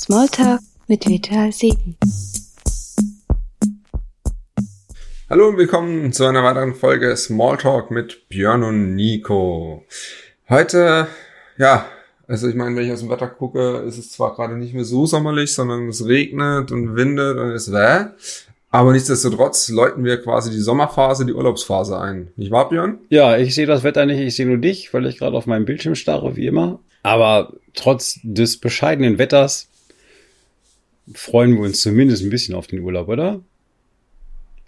[0.00, 1.94] Smalltalk mit Vital 7.
[5.28, 9.84] Hallo und willkommen zu einer weiteren Folge Smalltalk mit Björn und Nico.
[10.48, 11.06] Heute,
[11.58, 11.84] ja,
[12.26, 14.86] also ich meine, wenn ich aus dem Wetter gucke, ist es zwar gerade nicht mehr
[14.86, 18.06] so sommerlich, sondern es regnet und windet und es wäh.
[18.70, 22.28] Aber nichtsdestotrotz läuten wir quasi die Sommerphase, die Urlaubsphase ein.
[22.36, 23.00] Nicht wahr, Björn?
[23.10, 25.66] Ja, ich sehe das Wetter nicht, ich sehe nur dich, weil ich gerade auf meinem
[25.66, 26.80] Bildschirm starre, wie immer.
[27.02, 29.66] Aber trotz des bescheidenen Wetters
[31.14, 33.40] freuen wir uns zumindest ein bisschen auf den Urlaub, oder?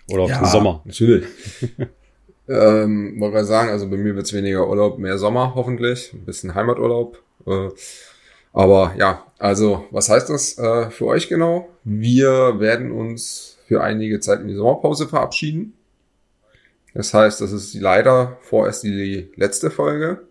[0.08, 0.82] Oder auf ja, den Sommer.
[0.84, 1.26] Natürlich.
[2.48, 6.12] ähm, wollte gerade sagen, also bei mir wird's weniger Urlaub, mehr Sommer hoffentlich.
[6.12, 7.22] Ein bisschen Heimaturlaub.
[7.46, 7.68] Äh,
[8.52, 11.70] aber ja, also was heißt das äh, für euch genau?
[11.84, 15.74] Wir werden uns für einige Zeit in die Sommerpause verabschieden.
[16.94, 20.26] Das heißt, das ist leider vorerst die letzte Folge.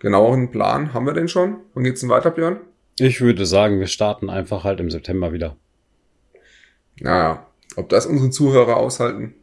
[0.00, 1.58] Genaueren Plan haben wir denn schon?
[1.74, 2.60] Und geht's denn weiter, Björn?
[2.98, 5.56] Ich würde sagen, wir starten einfach halt im September wieder.
[7.00, 9.34] Naja, ob das unsere Zuhörer aushalten,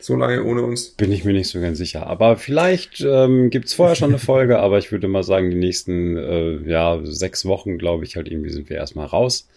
[0.00, 0.90] so lange ohne uns?
[0.90, 2.06] Bin ich mir nicht so ganz sicher.
[2.06, 6.16] Aber vielleicht ähm, gibt vorher schon eine Folge, aber ich würde mal sagen, die nächsten
[6.16, 9.48] äh, ja, sechs Wochen, glaube ich, halt irgendwie sind wir erstmal raus.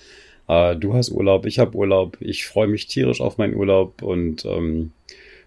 [0.48, 4.46] Äh, du hast Urlaub, ich habe Urlaub, ich freue mich tierisch auf meinen Urlaub und
[4.46, 4.92] ähm,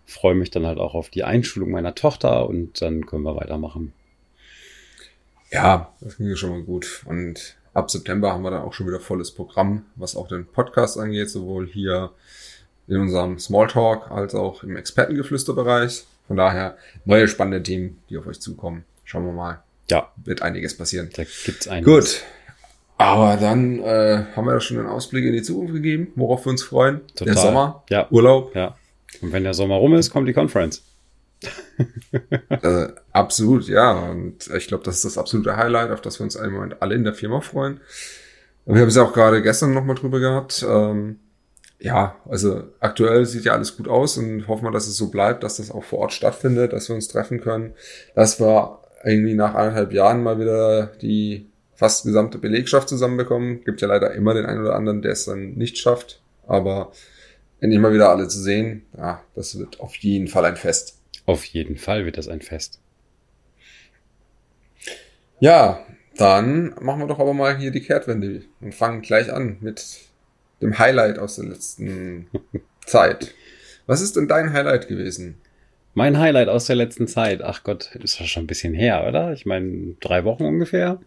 [0.06, 3.92] freue mich dann halt auch auf die Einschulung meiner Tochter und dann können wir weitermachen.
[5.50, 7.03] Ja, das ging schon mal gut.
[7.06, 10.98] Und ab September haben wir dann auch schon wieder volles Programm, was auch den Podcast
[10.98, 12.10] angeht, sowohl hier
[12.88, 16.04] in unserem Smalltalk als auch im Expertengeflüsterbereich.
[16.27, 18.84] Von daher neue spannende Themen, die auf euch zukommen.
[19.04, 19.62] Schauen wir mal.
[19.91, 20.10] Ja.
[20.24, 21.10] Wird einiges passieren.
[21.14, 21.94] Da gibt's einiges.
[21.94, 22.22] Gut.
[22.98, 26.50] Aber dann äh, haben wir ja schon einen Ausblick in die Zukunft gegeben, worauf wir
[26.50, 27.06] uns freuen.
[27.14, 27.34] Total.
[27.34, 28.08] Der Sommer, Ja.
[28.10, 28.54] Urlaub.
[28.56, 28.74] Ja.
[29.20, 30.82] Und wenn der Sommer rum ist, kommt die Conference.
[32.48, 33.92] Äh, absolut, ja.
[34.11, 36.95] Und ich glaube, das ist das absolute Highlight, auf das wir uns im Moment alle
[36.95, 37.81] in der Firma freuen.
[38.65, 40.65] Wir haben es ja auch gerade gestern nochmal drüber gehabt.
[40.67, 41.20] Ähm,
[41.78, 45.43] ja, also aktuell sieht ja alles gut aus und hoffen wir, dass es so bleibt,
[45.43, 47.75] dass das auch vor Ort stattfindet, dass wir uns treffen können,
[48.15, 53.62] dass wir irgendwie nach eineinhalb Jahren mal wieder die fast gesamte Belegschaft zusammenbekommen.
[53.65, 56.21] Gibt ja leider immer den einen oder anderen, der es dann nicht schafft.
[56.47, 56.93] Aber
[57.60, 60.99] endlich mal wieder alle zu sehen, ja, das wird auf jeden Fall ein Fest.
[61.26, 62.81] Auf jeden Fall wird das ein Fest.
[65.41, 65.84] Ja,
[66.16, 69.84] dann machen wir doch aber mal hier die Kehrtwende und fangen gleich an mit
[70.62, 72.28] dem Highlight aus der letzten
[72.86, 73.34] Zeit.
[73.86, 75.36] Was ist denn dein Highlight gewesen?
[75.94, 79.32] Mein Highlight aus der letzten Zeit, ach Gott, ist das schon ein bisschen her, oder?
[79.32, 81.00] Ich meine, drei Wochen ungefähr.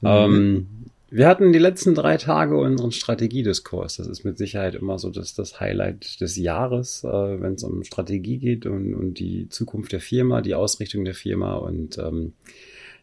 [0.00, 0.08] Mhm.
[0.08, 0.66] Ähm,
[1.14, 3.96] wir hatten die letzten drei Tage unseren Strategiediskurs.
[3.98, 7.84] Das ist mit Sicherheit immer so das, das Highlight des Jahres, äh, wenn es um
[7.84, 11.56] Strategie geht und, und die Zukunft der Firma, die Ausrichtung der Firma.
[11.56, 12.32] Und ähm,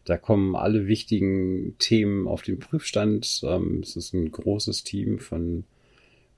[0.04, 3.42] da kommen alle wichtigen Themen auf den Prüfstand.
[3.44, 5.62] Ähm, es ist ein großes Team von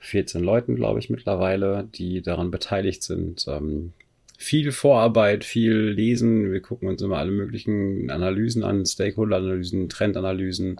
[0.00, 3.46] 14 Leuten, glaube ich, mittlerweile, die daran beteiligt sind.
[3.48, 3.94] Ähm,
[4.36, 6.52] viel Vorarbeit, viel Lesen.
[6.52, 10.78] Wir gucken uns immer alle möglichen Analysen an, Stakeholder-Analysen, Trendanalysen.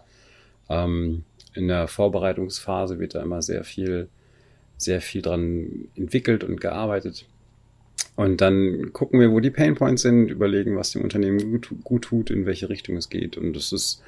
[0.72, 1.24] Ähm,
[1.54, 4.08] in der Vorbereitungsphase wird da immer sehr viel,
[4.78, 7.26] sehr viel dran entwickelt und gearbeitet.
[8.16, 12.30] Und dann gucken wir, wo die Painpoints sind, überlegen, was dem Unternehmen gut, gut tut,
[12.30, 13.36] in welche Richtung es geht.
[13.36, 14.02] Und das ist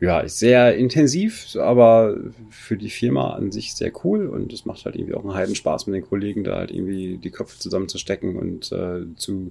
[0.00, 2.16] ja sehr intensiv, aber
[2.50, 4.26] für die Firma an sich sehr cool.
[4.26, 7.18] Und es macht halt irgendwie auch einen heiden Spaß mit den Kollegen, da halt irgendwie
[7.18, 9.50] die Köpfe zusammenzustecken und äh, zu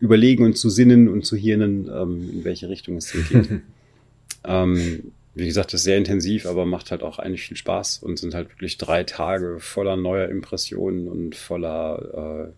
[0.00, 3.60] überlegen und zu sinnen und zu hirnen, ähm, in welche Richtung es hingeht.
[4.44, 8.18] ähm, wie gesagt, das ist sehr intensiv, aber macht halt auch eigentlich viel Spaß und
[8.18, 12.52] sind halt wirklich drei Tage voller neuer Impressionen und voller,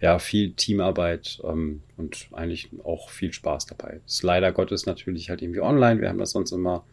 [0.00, 4.00] äh, ja, viel Teamarbeit ähm, und eigentlich auch viel Spaß dabei.
[4.06, 6.00] Ist leider Gottes natürlich halt irgendwie online.
[6.00, 6.84] Wir haben das sonst immer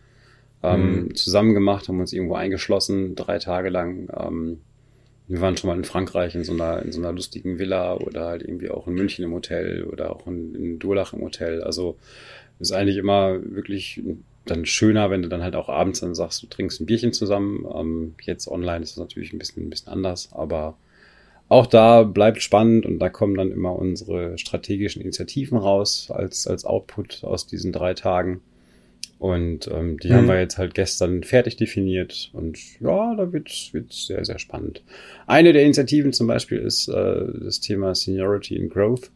[0.63, 1.15] ähm, Mhm.
[1.15, 4.09] zusammen gemacht, haben uns irgendwo eingeschlossen, drei Tage lang.
[4.17, 4.61] Ähm,
[5.27, 8.27] wir waren schon mal in Frankreich in so einer, in so einer lustigen Villa oder
[8.27, 11.63] halt irgendwie auch in München im Hotel oder auch in, in Durlach im Hotel.
[11.63, 11.97] Also
[12.59, 14.01] ist eigentlich immer wirklich
[14.45, 17.65] dann schöner, wenn du dann halt auch abends dann sagst, du trinkst ein Bierchen zusammen.
[17.73, 20.77] Ähm, jetzt online ist das natürlich ein bisschen, ein bisschen anders, aber
[21.47, 26.65] auch da bleibt spannend und da kommen dann immer unsere strategischen Initiativen raus als, als
[26.65, 28.41] Output aus diesen drei Tagen.
[29.19, 30.13] Und ähm, die Mhm.
[30.13, 34.81] haben wir jetzt halt gestern fertig definiert und ja, da wird wird sehr, sehr spannend.
[35.27, 39.11] Eine der Initiativen zum Beispiel ist äh, das Thema Seniority and Growth.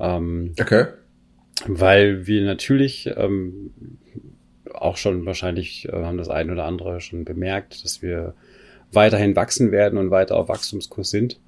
[0.00, 0.86] Ähm, Okay.
[1.66, 3.70] weil wir natürlich ähm,
[4.74, 8.34] auch schon wahrscheinlich äh, haben das ein oder andere schon bemerkt, dass wir
[8.92, 11.40] weiterhin wachsen werden und weiter auf Wachstumskurs sind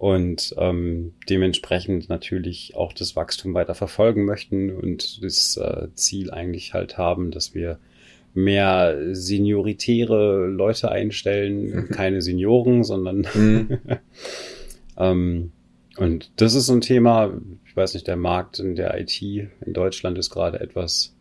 [0.00, 6.72] und ähm, dementsprechend natürlich auch das Wachstum weiter verfolgen möchten und das äh, Ziel eigentlich
[6.72, 7.78] halt haben, dass wir
[8.32, 13.78] mehr senioritäre Leute einstellen, keine Senioren, sondern mhm.
[14.96, 15.52] ähm,
[15.98, 19.72] und das ist so ein Thema, ich weiß nicht, der Markt in der IT in
[19.74, 21.14] Deutschland ist gerade etwas,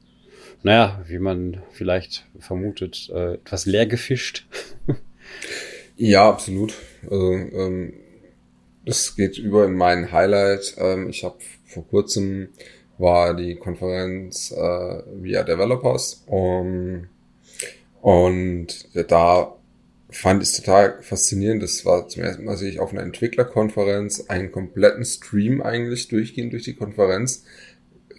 [0.64, 4.48] naja, wie man vielleicht vermutet, äh, etwas leer gefischt.
[5.96, 6.74] ja, absolut.
[7.04, 7.94] Also, ähm,
[8.86, 10.76] das geht über in mein Highlight.
[10.78, 12.50] Ähm, ich habe vor kurzem
[12.98, 17.08] war die Konferenz äh, via Developers um,
[18.02, 19.56] und da
[20.10, 21.62] fand ich total faszinierend.
[21.62, 26.54] Das war zum ersten Mal sehe ich auf einer Entwicklerkonferenz einen kompletten Stream eigentlich durchgehend
[26.54, 27.46] durch die Konferenz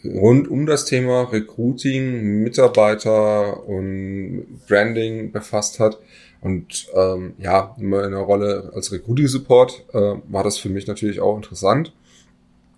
[0.05, 5.99] rund um das Thema Recruiting, Mitarbeiter und Branding befasst hat.
[6.41, 11.37] Und ähm, ja, in meiner Rolle als Recruiting-Support äh, war das für mich natürlich auch
[11.37, 11.93] interessant,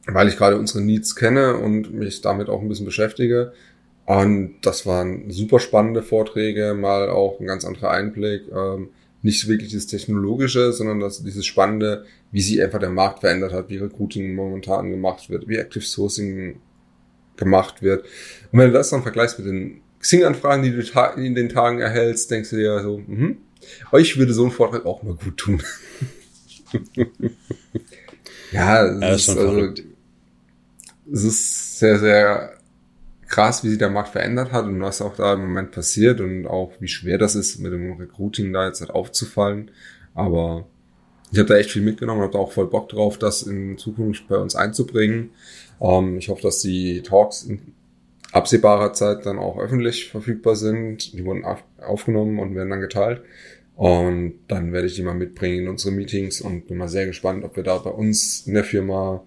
[0.07, 3.53] weil ich gerade unsere Needs kenne und mich damit auch ein bisschen beschäftige.
[4.05, 8.43] Und das waren super spannende Vorträge, mal auch ein ganz anderer Einblick.
[8.53, 8.89] Ähm,
[9.23, 13.69] nicht wirklich das Technologische, sondern das, dieses Spannende, wie sich einfach der Markt verändert hat,
[13.69, 16.57] wie Recruiting momentan gemacht wird, wie Active Sourcing
[17.37, 18.05] gemacht wird.
[18.50, 20.82] Und wenn du das dann vergleichst mit den Xing-Anfragen, die du
[21.17, 23.38] in den Tagen erhältst, denkst du dir so, mhm,
[23.93, 25.62] euch würde so ein Vortrag auch mal gut tun.
[28.52, 29.75] ja, es, ja, ist, ist also,
[31.12, 32.55] es ist sehr, sehr
[33.29, 36.46] krass, wie sich der Markt verändert hat und was auch da im Moment passiert und
[36.46, 39.70] auch wie schwer das ist, mit dem Recruiting da jetzt halt aufzufallen.
[40.14, 40.67] Aber
[41.32, 44.28] ich habe da echt viel mitgenommen, habe da auch voll Bock drauf, das in Zukunft
[44.28, 45.31] bei uns einzubringen.
[45.82, 47.61] Ähm, ich hoffe, dass die Talks in
[48.32, 51.12] absehbarer Zeit dann auch öffentlich verfügbar sind.
[51.12, 51.44] Die wurden
[51.79, 53.23] aufgenommen und werden dann geteilt.
[53.76, 57.44] Und dann werde ich die mal mitbringen in unsere Meetings und bin mal sehr gespannt,
[57.44, 59.23] ob wir da bei uns in der Firma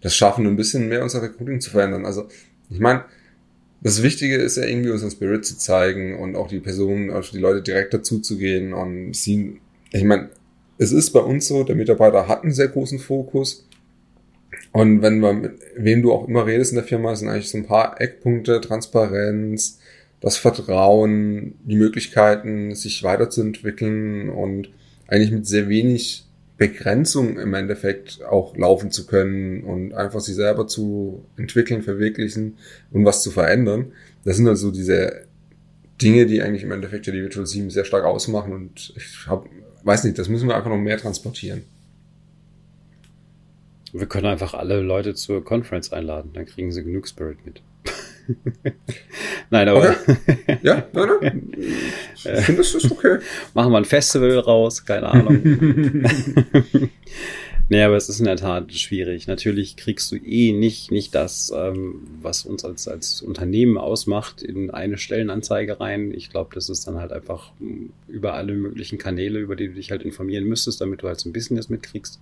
[0.00, 2.04] das schaffen, ein bisschen mehr unser Recruiting zu verändern.
[2.04, 2.28] Also,
[2.70, 3.04] ich meine,
[3.80, 7.38] das Wichtige ist ja irgendwie unseren Spirit zu zeigen und auch die Personen, also die
[7.38, 9.60] Leute direkt dazu zu gehen und sie,
[9.92, 10.30] ich meine,
[10.78, 13.67] es ist bei uns so, der Mitarbeiter hat einen sehr großen Fokus
[14.72, 17.58] und wenn man mit wem du auch immer redest in der Firma, sind eigentlich so
[17.58, 19.78] ein paar Eckpunkte, Transparenz,
[20.20, 24.70] das Vertrauen, die Möglichkeiten, sich weiterzuentwickeln und
[25.06, 26.24] eigentlich mit sehr wenig
[26.56, 32.58] Begrenzung im Endeffekt auch laufen zu können und einfach sich selber zu entwickeln, verwirklichen
[32.90, 33.92] und was zu verändern.
[34.24, 35.24] Das sind also diese
[36.02, 39.46] Dinge, die eigentlich im Endeffekt ja die Virtual 7 sehr stark ausmachen und ich hab,
[39.84, 41.62] weiß nicht, das müssen wir einfach noch mehr transportieren.
[43.92, 47.62] Wir können einfach alle Leute zur Conference einladen, dann kriegen sie genug Spirit mit.
[49.50, 49.90] nein, aber.
[49.90, 50.58] Okay.
[50.62, 51.52] Ja, nein, nein.
[52.14, 53.18] Ich finde, das ist okay.
[53.54, 55.40] Machen wir ein Festival raus, keine Ahnung.
[57.68, 59.26] nee, aber es ist in der Tat schwierig.
[59.26, 64.70] Natürlich kriegst du eh nicht, nicht das, ähm, was uns als, als Unternehmen ausmacht, in
[64.70, 66.12] eine Stellenanzeige rein.
[66.12, 69.74] Ich glaube, das ist dann halt einfach hm, über alle möglichen Kanäle, über die du
[69.74, 72.20] dich halt informieren müsstest, damit du halt so ein bisschen das mitkriegst.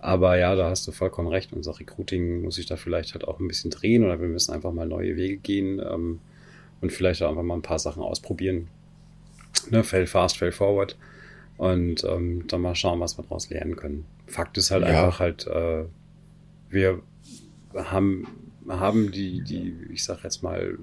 [0.00, 1.52] Aber ja, da hast du vollkommen recht.
[1.52, 4.72] Unser Recruiting muss sich da vielleicht halt auch ein bisschen drehen oder wir müssen einfach
[4.72, 6.20] mal neue Wege gehen ähm,
[6.80, 8.68] und vielleicht auch einfach mal ein paar Sachen ausprobieren.
[9.68, 10.96] Ne, fail fast, fail forward.
[11.58, 14.06] Und ähm, dann mal schauen, was wir daraus lernen können.
[14.26, 14.88] Fakt ist halt ja.
[14.88, 15.84] einfach halt, äh,
[16.70, 17.02] wir
[17.74, 18.26] haben,
[18.66, 20.78] haben die, die, ich sag jetzt mal,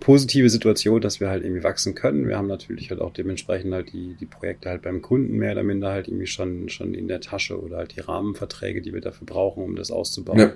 [0.00, 2.28] positive Situation, dass wir halt irgendwie wachsen können.
[2.28, 5.64] Wir haben natürlich halt auch dementsprechend halt die, die Projekte halt beim Kunden mehr oder
[5.64, 9.26] minder halt irgendwie schon, schon in der Tasche oder halt die Rahmenverträge, die wir dafür
[9.26, 10.38] brauchen, um das auszubauen.
[10.38, 10.52] Ja.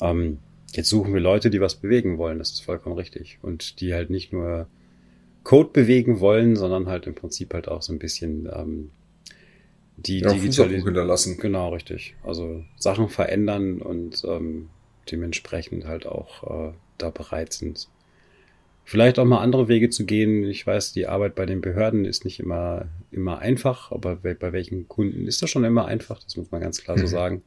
[0.00, 0.38] Ähm,
[0.72, 3.38] jetzt suchen wir Leute, die was bewegen wollen, das ist vollkommen richtig.
[3.42, 4.66] Und die halt nicht nur
[5.44, 8.90] Code bewegen wollen, sondern halt im Prinzip halt auch so ein bisschen ähm,
[9.96, 11.38] die ja, Digitalisierung hinterlassen.
[11.38, 12.14] Genau, richtig.
[12.24, 14.68] Also Sachen verändern und ähm,
[15.10, 17.88] dementsprechend halt auch äh, da bereit sind,
[18.88, 20.44] vielleicht auch mal andere Wege zu gehen.
[20.44, 24.88] Ich weiß, die Arbeit bei den Behörden ist nicht immer, immer einfach, aber bei welchen
[24.88, 27.08] Kunden ist das schon immer einfach, das muss man ganz klar so mhm.
[27.08, 27.42] sagen.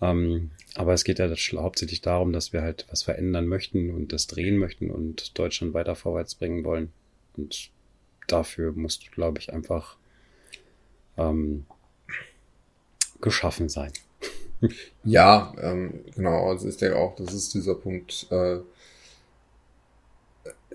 [0.00, 4.28] Ähm, aber es geht ja hauptsächlich darum, dass wir halt was verändern möchten und das
[4.28, 6.90] drehen möchten und Deutschland weiter vorwärts bringen wollen.
[7.36, 7.68] Und
[8.26, 9.98] dafür musst du, glaube ich, einfach
[11.18, 11.66] ähm,
[13.20, 13.92] geschaffen sein.
[15.04, 18.60] Ja, ähm, genau, also ist ja auch, das ist dieser Punkt, äh,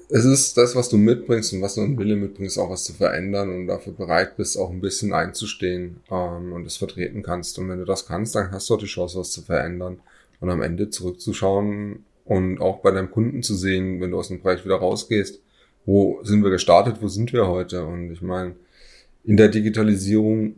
[0.09, 2.93] es ist das, was du mitbringst und was du einen Wille mitbringst, auch was zu
[2.93, 7.59] verändern und dafür bereit bist, auch ein bisschen einzustehen ähm, und es vertreten kannst.
[7.59, 9.99] Und wenn du das kannst, dann hast du auch die Chance, was zu verändern
[10.39, 14.41] und am Ende zurückzuschauen und auch bei deinem Kunden zu sehen, wenn du aus dem
[14.41, 15.41] Bereich wieder rausgehst,
[15.85, 17.85] wo sind wir gestartet, wo sind wir heute?
[17.85, 18.55] Und ich meine,
[19.23, 20.55] in der Digitalisierung,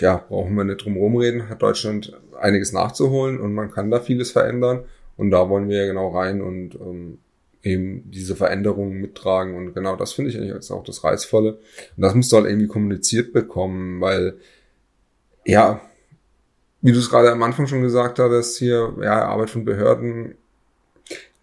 [0.00, 4.30] ja, brauchen wir nicht drum rumreden, hat Deutschland einiges nachzuholen und man kann da vieles
[4.30, 4.84] verändern.
[5.16, 7.18] Und da wollen wir ja genau rein und ähm,
[7.62, 9.54] eben diese Veränderungen mittragen.
[9.54, 11.54] Und genau das finde ich eigentlich auch das Reizvolle.
[11.96, 14.38] Und das musst du halt irgendwie kommuniziert bekommen, weil,
[15.44, 15.80] ja,
[16.80, 20.34] wie du es gerade am Anfang schon gesagt hattest, hier, ja, Arbeit von Behörden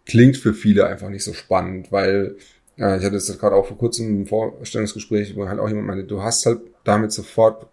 [0.05, 2.37] klingt für viele einfach nicht so spannend, weil
[2.77, 6.05] äh, ich hatte das gerade auch vor kurzem im Vorstellungsgespräch, wo halt auch jemand meinte,
[6.05, 7.67] du hast halt damit sofort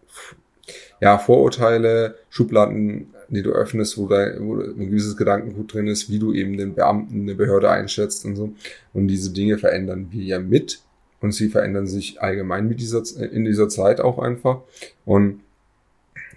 [1.01, 6.19] ja, Vorurteile, Schubladen, die du öffnest, wo da wo ein gewisses Gedankengut drin ist, wie
[6.19, 8.53] du eben den Beamten, eine Behörde einschätzt und so.
[8.93, 10.81] Und diese Dinge verändern wir ja mit.
[11.21, 13.03] Und sie verändern sich allgemein mit dieser,
[13.33, 14.61] in dieser Zeit auch einfach.
[15.07, 15.41] Und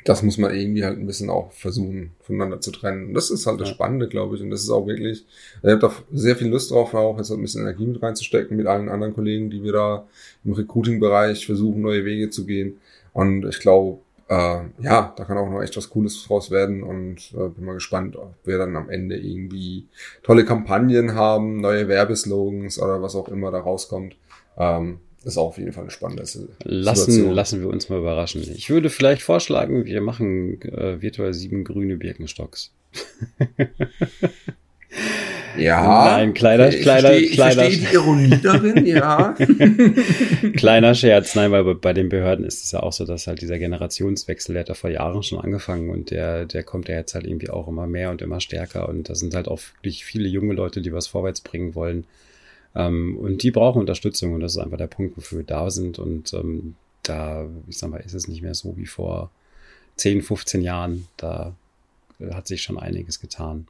[0.06, 3.08] das muss man irgendwie halt ein bisschen auch versuchen, voneinander zu trennen.
[3.08, 4.42] Und das ist halt das Spannende, glaube ich.
[4.42, 5.26] Und das ist auch wirklich,
[5.62, 8.68] ich habe da sehr viel Lust drauf, auch jetzt ein bisschen Energie mit reinzustecken mit
[8.68, 10.08] allen anderen Kollegen, die wir da
[10.46, 12.78] im Recruiting-Bereich versuchen, neue Wege zu gehen.
[13.12, 17.34] Und ich glaube, äh, ja, da kann auch noch echt was Cooles draus werden und
[17.34, 19.88] äh, bin mal gespannt, ob wir dann am Ende irgendwie
[20.24, 24.18] tolle Kampagnen haben, neue Werbeslogans oder was auch immer da rauskommt.
[24.58, 26.58] Ähm, ist auch auf jeden Fall eine spannende Situation.
[26.64, 28.42] Lassen, lassen wir uns mal überraschen.
[28.42, 32.72] Ich würde vielleicht vorschlagen, wir machen äh, virtuell sieben grüne Birkenstocks.
[35.58, 36.18] Ja.
[36.18, 37.68] Nein, kleiner, ich kleiner, verstehe, kleiner.
[37.68, 39.36] Ich verstehe die Ironie darin, ja.
[40.58, 43.60] Kleiner Scherz, nein, weil bei den Behörden ist es ja auch so, dass halt dieser
[43.60, 47.26] Generationswechsel, der hat ja vor Jahren schon angefangen und der, der kommt ja jetzt halt
[47.26, 50.54] irgendwie auch immer mehr und immer stärker und da sind halt auch wirklich viele junge
[50.54, 52.06] Leute, die was vorwärts bringen wollen.
[52.76, 56.00] Ähm, und die brauchen Unterstützung und das ist einfach der Punkt, wofür wir da sind
[56.00, 59.32] und ähm, da, ich sag mal, ist es nicht mehr so wie vor
[59.96, 61.08] 10, 15 Jahren.
[61.18, 61.56] Da
[62.32, 63.68] hat sich schon einiges getan.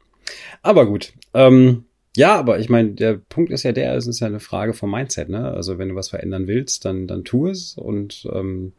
[0.62, 1.14] Aber gut.
[1.34, 4.74] Ähm, ja, aber ich meine, der Punkt ist ja der, es ist ja eine Frage
[4.74, 5.52] vom Mindset, ne?
[5.52, 7.78] Also wenn du was verändern willst, dann, dann tu es.
[7.78, 8.74] Und ähm,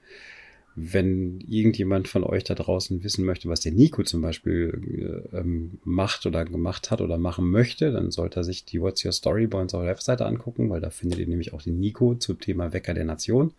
[0.74, 5.78] wenn irgendjemand von euch da draußen wissen möchte, was der Nico zum Beispiel äh, ähm,
[5.84, 9.46] macht oder gemacht hat oder machen möchte, dann sollte er sich die What's Your Story
[9.46, 12.40] bei uns auf der Webseite angucken, weil da findet ihr nämlich auch den Nico zum
[12.40, 13.52] Thema Wecker der Nation.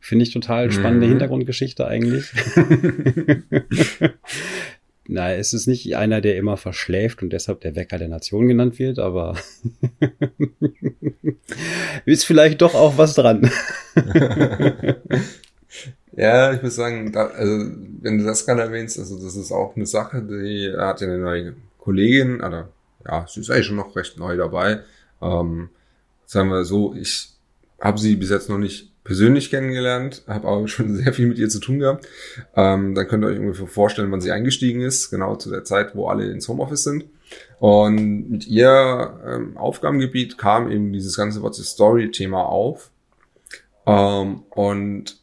[0.00, 1.12] Finde ich total spannende Mhm.
[1.12, 2.26] Hintergrundgeschichte eigentlich.
[5.06, 8.78] Na, es ist nicht einer, der immer verschläft und deshalb der Wecker der Nation genannt
[8.78, 9.36] wird, aber
[12.06, 13.50] ist vielleicht doch auch was dran.
[16.16, 17.66] Ja, ich muss sagen, da, also,
[18.00, 21.18] wenn du das gerade erwähnst, also das ist auch eine Sache, die hat ja eine
[21.18, 22.68] neue Kollegin, oder
[23.04, 24.80] ja, sie ist eigentlich schon noch recht neu dabei.
[25.20, 25.70] Ähm,
[26.24, 27.30] sagen wir so, ich
[27.80, 31.48] habe sie bis jetzt noch nicht persönlich kennengelernt, habe aber schon sehr viel mit ihr
[31.48, 32.08] zu tun gehabt.
[32.56, 35.94] Ähm, dann könnt ihr euch ungefähr vorstellen, wann sie eingestiegen ist, genau zu der Zeit,
[35.94, 37.04] wo alle ins Homeoffice sind.
[37.58, 42.90] Und mit ihr ähm, Aufgabengebiet kam eben dieses ganze What's the Story-Thema auf.
[43.86, 45.18] Ähm, und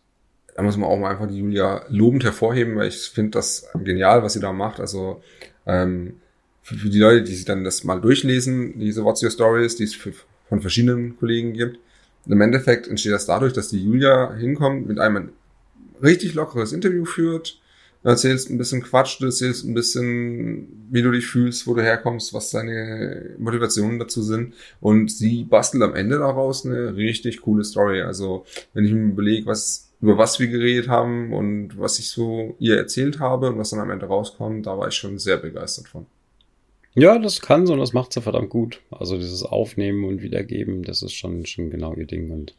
[0.56, 4.22] da muss man auch mal einfach die Julia lobend hervorheben, weil ich finde das genial,
[4.22, 4.80] was sie da macht.
[4.80, 5.22] Also
[5.66, 6.20] ähm,
[6.62, 9.86] für, für die Leute, die sich dann das mal durchlesen, diese What's Your Stories, die
[9.86, 10.14] es für,
[10.50, 11.80] von verschiedenen Kollegen gibt.
[12.26, 15.30] Im Endeffekt entsteht das dadurch, dass die Julia hinkommt, mit einem ein
[16.02, 17.60] richtig lockeres Interview führt,
[18.04, 21.82] du erzählst ein bisschen Quatsch, du erzählst ein bisschen, wie du dich fühlst, wo du
[21.82, 24.54] herkommst, was deine Motivationen dazu sind.
[24.80, 28.02] Und sie bastelt am Ende daraus eine richtig coole Story.
[28.02, 32.56] Also wenn ich mir überlege, was über was wir geredet haben und was ich so
[32.60, 35.88] ihr erzählt habe und was dann am Ende rauskommt, da war ich schon sehr begeistert
[35.88, 36.08] von.
[36.94, 38.82] Ja, das kann sie und das macht sie verdammt gut.
[38.92, 42.30] Also dieses Aufnehmen und Wiedergeben, das ist schon, schon genau ihr Ding.
[42.32, 42.54] Und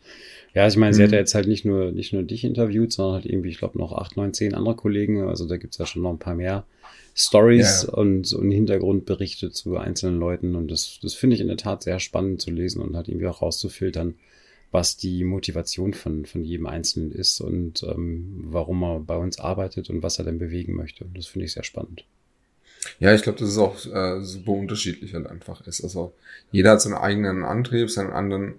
[0.55, 1.05] ja, ich meine, sie Mhm.
[1.05, 3.79] hat ja jetzt halt nicht nur, nicht nur dich interviewt, sondern halt irgendwie, ich glaube,
[3.79, 5.23] noch acht, neun, zehn andere Kollegen.
[5.29, 6.67] Also da gibt's ja schon noch ein paar mehr
[7.15, 7.95] Stories Ja, ja.
[7.95, 10.55] und, und Hintergrundberichte zu einzelnen Leuten.
[10.57, 13.27] Und das, das finde ich in der Tat sehr spannend zu lesen und halt irgendwie
[13.27, 14.15] auch rauszufiltern,
[14.71, 19.91] was die Motivation von, von jedem Einzelnen ist und ähm, warum er bei uns arbeitet
[19.91, 21.05] und was er denn bewegen möchte.
[21.15, 22.07] Das finde ich sehr spannend.
[22.99, 25.83] Ja, ich glaube, das ist auch äh, super unterschiedlich halt einfach ist.
[25.83, 26.12] Also
[26.51, 28.55] jeder hat seinen eigenen Antrieb, seinen anderen,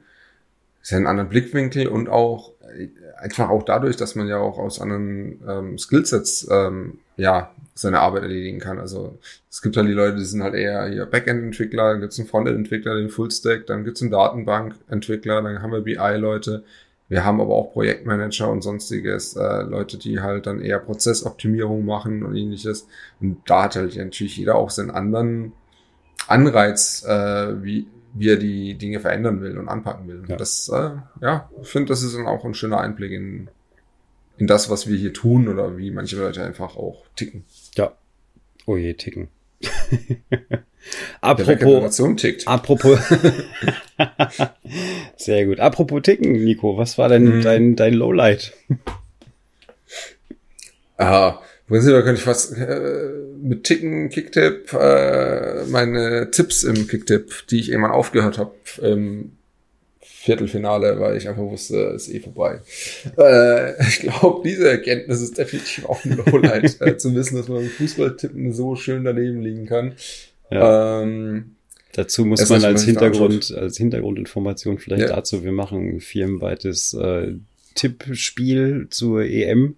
[0.81, 5.41] seinen anderen Blickwinkel und auch äh, einfach auch dadurch, dass man ja auch aus anderen
[5.47, 8.79] ähm, Skillsets ähm, ja seine Arbeit erledigen kann.
[8.79, 9.17] Also
[9.49, 12.95] es gibt halt die Leute, die sind halt eher hier Backend-Entwickler, dann gibt's einen Frontend-Entwickler,
[12.95, 16.63] den Fullstack, dann gibt's einen Datenbank-Entwickler, dann haben wir BI-Leute.
[17.13, 22.23] Wir haben aber auch Projektmanager und sonstiges, äh, Leute, die halt dann eher Prozessoptimierung machen
[22.23, 22.87] und ähnliches.
[23.21, 25.51] Und da hat halt natürlich jeder auch seinen anderen
[26.27, 30.21] Anreiz, äh, wie, wie er die Dinge verändern will und anpacken will.
[30.21, 30.37] Und Ja.
[30.37, 30.89] das, äh,
[31.21, 33.47] ja, ich finde, das ist dann auch ein schöner Einblick in,
[34.39, 37.45] in das, was wir hier tun oder wie manche Leute einfach auch ticken.
[37.75, 37.91] Ja.
[38.65, 39.27] Oh je, ticken.
[41.21, 42.47] Apropos, tickt.
[42.47, 42.99] apropos.
[45.17, 45.59] Sehr gut.
[45.59, 47.41] Apropos ticken, Nico, was war denn Mhm.
[47.41, 48.53] dein, dein Lowlight?
[50.97, 53.09] Aha, Prinzip könnte ich fast äh,
[53.41, 59.31] mit Ticken, Kicktip, äh, meine Tipps im Kicktip, die ich irgendwann aufgehört habe, im
[60.01, 62.59] Viertelfinale, weil ich einfach wusste, ist eh vorbei.
[63.17, 67.63] Äh, ich glaube, diese Erkenntnis ist definitiv auch ein Lowlight, äh, zu wissen, dass man
[67.63, 69.93] im Fußballtippen so schön daneben liegen kann.
[70.53, 71.01] Ja.
[71.01, 71.55] Ähm,
[71.93, 75.15] Dazu muss man als Hintergrund, als Hintergrundinformation vielleicht ja.
[75.15, 77.35] dazu, wir machen ein firmenweites äh,
[77.75, 79.75] Tippspiel zur EM.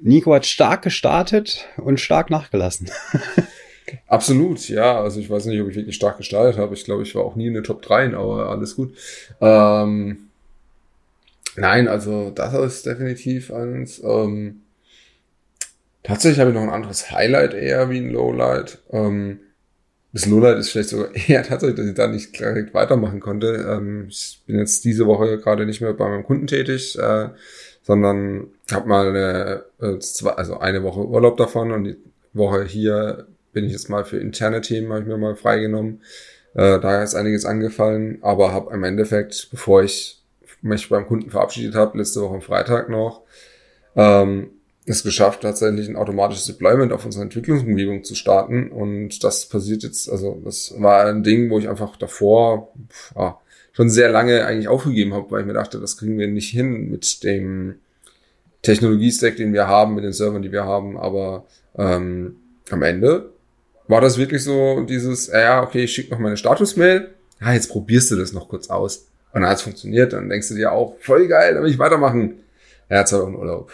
[0.00, 2.90] Nico hat stark gestartet und stark nachgelassen.
[4.06, 5.00] Absolut, ja.
[5.00, 6.74] Also ich weiß nicht, ob ich wirklich stark gestartet habe.
[6.74, 8.94] Ich glaube, ich war auch nie in der Top 3, aber alles gut.
[9.40, 10.28] Ähm,
[11.56, 14.02] nein, also das ist definitiv eins.
[14.04, 14.63] Ähm,
[16.04, 18.78] tatsächlich habe ich noch ein anderes Highlight eher wie ein Lowlight.
[18.92, 19.40] Ähm,
[20.12, 23.66] das Lowlight ist vielleicht sogar eher tatsächlich, dass ich da nicht direkt weitermachen konnte.
[23.68, 27.30] Ähm, ich bin jetzt diese Woche gerade nicht mehr bei meinem Kunden tätig, äh,
[27.82, 29.98] sondern habe mal eine, äh,
[30.36, 31.96] also eine Woche Urlaub davon und die
[32.32, 36.02] Woche hier bin ich jetzt mal für interne Themen, habe ich mir mal freigenommen.
[36.54, 40.22] Äh, da ist einiges angefallen, aber habe im Endeffekt, bevor ich
[40.62, 43.22] mich beim Kunden verabschiedet habe, letzte Woche am Freitag noch,
[43.96, 44.50] ähm,
[44.86, 48.70] es geschafft, tatsächlich ein automatisches Deployment auf unserer Entwicklungsumgebung zu starten.
[48.70, 52.72] Und das passiert jetzt, also das war ein Ding, wo ich einfach davor
[53.16, 53.38] ja,
[53.72, 56.90] schon sehr lange eigentlich aufgegeben habe, weil ich mir dachte, das kriegen wir nicht hin
[56.90, 57.76] mit dem
[58.62, 60.98] Technologiestack, den wir haben, mit den Servern, die wir haben.
[60.98, 62.36] Aber ähm,
[62.70, 63.30] am Ende
[63.88, 67.08] war das wirklich so dieses, ja, okay, ich schicke noch meine Status-Mail.
[67.40, 69.08] Ja, jetzt probierst du das noch kurz aus.
[69.32, 70.12] Und dann hat es funktioniert.
[70.12, 72.40] Dann denkst du dir auch, voll geil, dann will ich weitermachen.
[72.90, 73.72] Ja, auch einen Urlaub.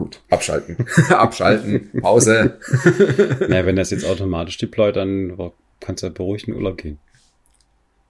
[0.00, 0.78] Gut, abschalten.
[1.10, 2.58] abschalten, Pause.
[3.48, 5.36] naja, wenn das jetzt automatisch deployt, dann
[5.78, 6.98] kannst du ja beruhigt in Urlaub gehen.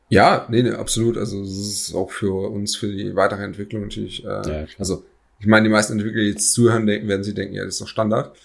[0.09, 1.19] Ja, nee, nee, absolut.
[1.19, 5.03] Also es ist auch für uns, für die weitere Entwicklung natürlich, äh, ja, also
[5.41, 7.81] ich meine, die meisten Entwickler, die jetzt zuhören, denken, werden sie denken, ja, das ist
[7.81, 8.37] doch Standard.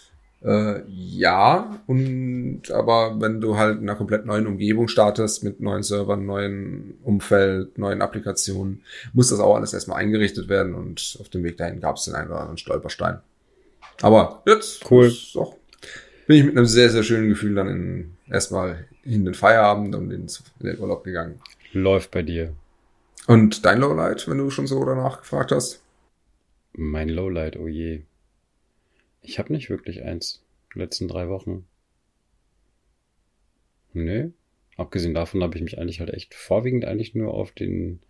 [0.44, 5.84] Äh, ja, und aber wenn du halt in einer komplett neuen Umgebung startest, mit neuen
[5.84, 8.82] Servern, neuen Umfeld, neuen Applikationen,
[9.14, 12.16] muss das auch alles erstmal eingerichtet werden und auf dem Weg dahin gab es den
[12.16, 13.20] einen oder anderen Stolperstein.
[14.02, 15.12] Aber jetzt cool.
[15.36, 15.56] Auch,
[16.28, 20.12] bin ich mit einem sehr, sehr schönen Gefühl dann in, erstmal in den Feierabend und
[20.12, 21.40] ins, in den Urlaub gegangen.
[21.72, 22.54] Läuft bei dir.
[23.28, 25.82] Und dein Lowlight, wenn du schon so danach gefragt hast?
[26.74, 28.02] Mein Lowlight, oh je.
[29.22, 30.44] Ich habe nicht wirklich eins.
[30.74, 31.66] Die letzten drei Wochen.
[33.94, 34.32] Nee.
[34.78, 38.02] Abgesehen davon habe ich mich eigentlich halt echt vorwiegend eigentlich nur auf den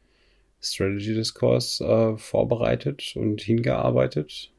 [0.61, 4.51] Strategy Discourse äh, vorbereitet und hingearbeitet.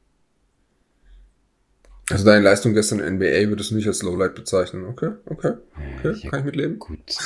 [2.11, 4.85] Also deine Leistung gestern in NBA würdest du nicht als Lowlight bezeichnen.
[4.85, 5.55] Okay, okay,
[5.99, 6.79] okay, ja, kann ich mitleben.
[6.79, 7.01] Gut.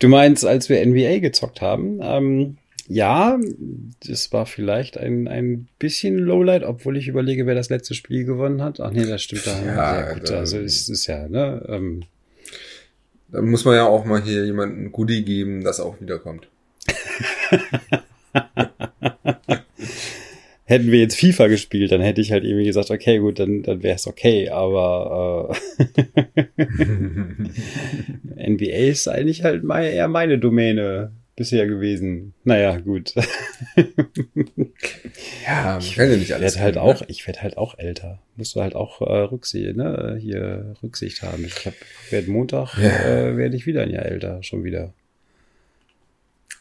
[0.00, 3.38] du meinst, als wir NBA gezockt haben, ähm, ja,
[4.06, 8.62] das war vielleicht ein, ein bisschen Lowlight, obwohl ich überlege, wer das letzte Spiel gewonnen
[8.62, 8.80] hat.
[8.80, 9.64] Ach nee, das stimmt da.
[9.64, 11.64] Ja, ja gut, also es ist ja, ne?
[11.68, 12.04] Ähm,
[13.28, 16.48] da muss man ja auch mal hier jemanden Goodie geben, das auch wiederkommt.
[20.72, 23.82] Hätten wir jetzt FIFA gespielt, dann hätte ich halt irgendwie gesagt, okay, gut, dann, dann
[23.82, 25.84] wäre es okay, aber äh,
[28.54, 32.32] NBA ist eigentlich halt meine, eher meine Domäne bisher gewesen.
[32.44, 33.12] Naja, gut.
[35.46, 36.54] ja, ich werde nicht alles.
[36.54, 36.80] Werd halt ne?
[36.80, 38.22] auch, ich werde halt auch älter.
[38.36, 40.16] Musst du halt auch äh, Rücksicht, ne?
[40.22, 41.44] Hier Rücksicht haben.
[41.44, 41.74] Ich hab,
[42.08, 42.88] werd Montag ja.
[42.88, 44.94] äh, werde ich wieder ein Jahr älter, schon wieder.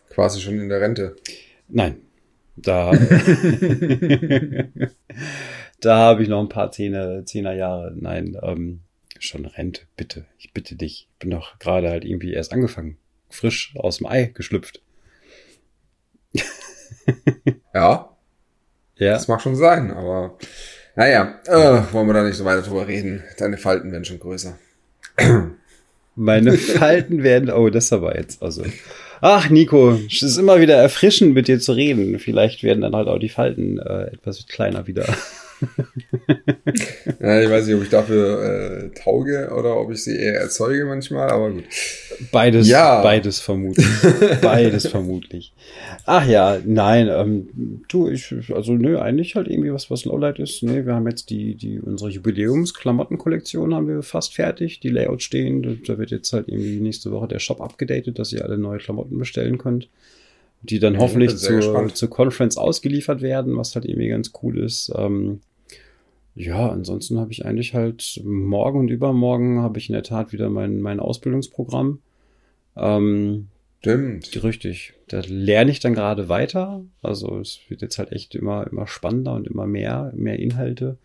[0.10, 1.16] Quasi schon in der Rente.
[1.70, 1.96] Nein.
[2.56, 2.92] Da,
[5.82, 7.94] da habe ich noch ein paar Zehner, Zehner Jahre.
[7.96, 8.82] Nein, ähm,
[9.20, 10.26] schon Rente, bitte.
[10.38, 11.10] Ich bitte dich.
[11.12, 12.98] Ich bin doch gerade halt irgendwie erst angefangen
[13.34, 14.82] frisch aus dem Ei geschlüpft.
[17.74, 18.10] ja.
[18.96, 19.14] Ja.
[19.14, 20.38] Das mag schon sein, aber
[20.96, 23.24] naja, äh, wollen wir da nicht so weiter drüber reden.
[23.40, 24.58] Deine Falten werden schon größer.
[26.16, 28.64] Meine Falten werden, oh, das aber jetzt, also.
[29.24, 32.18] Ach, Nico, es ist immer wieder erfrischend, mit dir zu reden.
[32.18, 35.06] Vielleicht werden dann halt auch die Falten äh, etwas kleiner wieder.
[37.20, 40.86] ja, ich weiß nicht, ob ich dafür äh, tauge oder ob ich sie eher erzeuge
[40.86, 41.64] manchmal, aber gut.
[42.32, 43.02] Beides, ja.
[43.02, 43.86] beides vermutlich.
[44.42, 45.54] beides vermutlich.
[46.06, 50.64] Ach ja, nein, ähm, du, ich, also nö, eigentlich halt irgendwie was, was Lowlight ist.
[50.64, 54.80] Nee, wir haben jetzt die, die, unsere Jubiläums-Klamottenkollektion haben wir fast fertig.
[54.80, 55.82] Die Layouts stehen.
[55.86, 59.18] Da wird jetzt halt irgendwie nächste Woche der Shop abgedatet, dass ihr alle neue Klamotten
[59.18, 59.90] bestellen könnt
[60.64, 64.92] die dann ja, hoffentlich zur, zur Conference ausgeliefert werden, was halt irgendwie ganz cool ist.
[64.96, 65.42] Ähm,
[66.36, 70.50] ja, ansonsten habe ich eigentlich halt morgen und übermorgen habe ich in der Tat wieder
[70.50, 72.00] mein, mein Ausbildungsprogramm.
[72.78, 73.48] Ähm,
[73.80, 74.44] Stimmt.
[74.44, 74.94] Richtig.
[75.08, 76.84] Da lerne ich dann gerade weiter.
[77.02, 80.98] Also es wird jetzt halt echt immer, immer spannender und immer mehr, mehr Inhalte.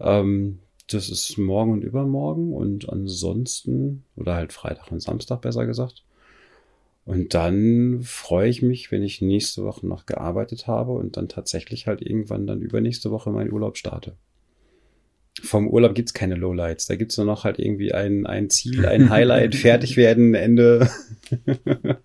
[0.00, 6.02] Ähm, das ist morgen und übermorgen und ansonsten, oder halt Freitag und Samstag besser gesagt.
[7.04, 11.86] Und dann freue ich mich, wenn ich nächste Woche noch gearbeitet habe und dann tatsächlich
[11.86, 14.16] halt irgendwann dann übernächste Woche meinen Urlaub starte.
[15.42, 16.86] Vom Urlaub gibt's keine Lowlights.
[16.86, 20.90] Da gibt's nur noch halt irgendwie ein, ein Ziel, ein Highlight, fertig werden, Ende.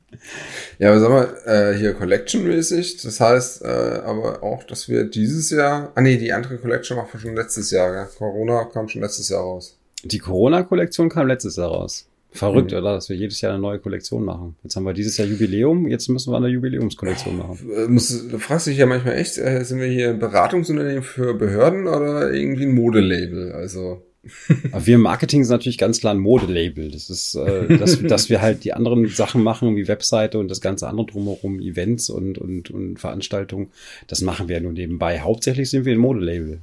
[0.79, 3.67] Ja, aber sag mal, äh, hier Collection-mäßig, das heißt äh,
[4.03, 7.91] aber auch, dass wir dieses Jahr, ah nee, die andere Collection war schon letztes Jahr,
[7.91, 8.07] gell?
[8.17, 9.77] Corona kam schon letztes Jahr raus.
[10.03, 12.07] Die Corona-Kollektion kam letztes Jahr raus.
[12.35, 12.77] Verrückt, Mhm.
[12.77, 12.93] oder?
[12.93, 14.55] Dass wir jedes Jahr eine neue Kollektion machen.
[14.63, 17.59] Jetzt haben wir dieses Jahr Jubiläum, jetzt müssen wir eine Jubiläumskollektion machen.
[17.75, 21.33] Äh, Muss, du fragst dich ja manchmal echt, äh, sind wir hier ein Beratungsunternehmen für
[21.33, 23.51] Behörden oder irgendwie ein Modelabel?
[23.53, 24.03] Also,
[24.71, 26.89] Aber wir im Marketing sind natürlich ganz klar ein Modelabel.
[26.89, 30.61] Das ist, äh, dass, dass wir halt die anderen Sachen machen, wie Webseite und das
[30.61, 33.67] ganze andere drumherum, Events und, und, und Veranstaltungen.
[34.07, 35.19] Das machen wir ja nur nebenbei.
[35.19, 36.59] Hauptsächlich sind wir ein Modelabel.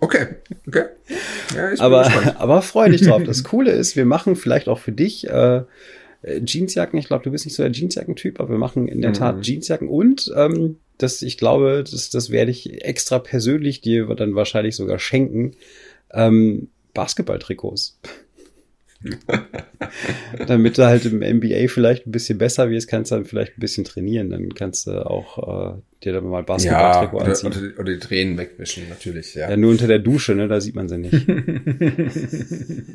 [0.00, 0.33] okay,
[0.74, 0.86] okay.
[1.54, 3.22] Ja, aber, aber freu dich drauf.
[3.24, 5.62] Das Coole ist, wir machen vielleicht auch für dich äh,
[6.22, 6.98] äh, Jeansjacken.
[6.98, 9.14] Ich glaube, du bist nicht so der Jeansjacken-Typ, aber wir machen in der Mhm.
[9.14, 14.34] Tat Jeansjacken und ähm, das, ich glaube, das, das werde ich extra persönlich dir dann
[14.34, 15.52] wahrscheinlich sogar schenken.
[16.12, 17.98] Ähm, Basketballtrikots.
[20.46, 23.60] Damit du halt im NBA vielleicht ein bisschen besser wirst, kannst du dann vielleicht ein
[23.60, 24.30] bisschen trainieren.
[24.30, 27.48] Dann kannst du auch äh, dir dann mal Ja, Basketballtrikot oder, anziehen.
[27.48, 29.50] oder, oder die Tränen wegwischen, natürlich, ja.
[29.50, 30.48] Ja, nur unter der Dusche, ne?
[30.48, 31.26] Da sieht man sie nicht.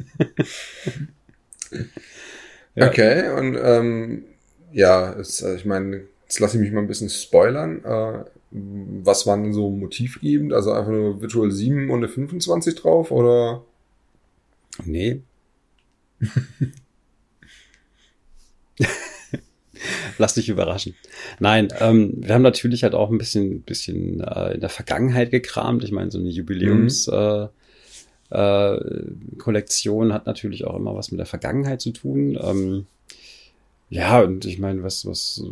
[2.76, 2.88] Ja.
[2.88, 4.24] Okay, und ähm,
[4.72, 7.84] ja, es, äh, ich meine, jetzt lasse ich mich mal ein bisschen spoilern.
[7.84, 10.54] Äh, was waren denn so motivgebend?
[10.54, 13.64] Also einfach nur Virtual 7 und eine 25 drauf oder?
[14.86, 15.22] Nee.
[20.18, 20.96] Lass dich überraschen.
[21.40, 25.84] Nein, ähm, wir haben natürlich halt auch ein bisschen, bisschen äh, in der Vergangenheit gekramt.
[25.84, 27.48] Ich meine, so eine Jubiläums äh,
[28.30, 28.80] äh,
[29.38, 32.38] Kollektion hat natürlich auch immer was mit der Vergangenheit zu tun.
[32.42, 32.86] Ähm,
[33.90, 35.44] ja, und ich meine, was, was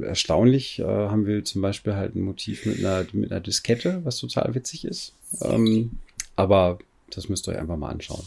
[0.00, 4.04] äh, erstaunlich, äh, haben wir zum Beispiel halt ein Motiv mit einer, mit einer Diskette,
[4.04, 5.14] was total witzig ist.
[5.40, 5.98] Ähm,
[6.36, 6.78] aber
[7.10, 8.24] das müsst ihr euch einfach mal anschauen.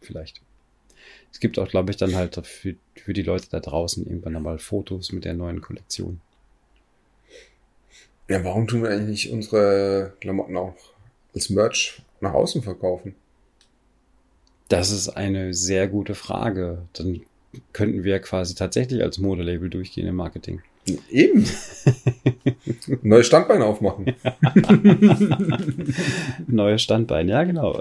[0.00, 0.40] Vielleicht.
[1.36, 4.58] Es gibt auch, glaube ich, dann halt für, für die Leute da draußen irgendwann nochmal
[4.58, 6.22] Fotos mit der neuen Kollektion.
[8.26, 10.74] Ja, warum tun wir eigentlich nicht unsere Klamotten auch
[11.34, 13.16] als Merch nach außen verkaufen?
[14.68, 16.88] Das ist eine sehr gute Frage.
[16.94, 17.20] Dann
[17.74, 20.62] könnten wir quasi tatsächlich als Modelabel durchgehen im Marketing.
[21.10, 21.46] Eben.
[23.02, 24.06] Neues Standbein aufmachen.
[26.46, 27.80] Neues Standbein, ja, genau.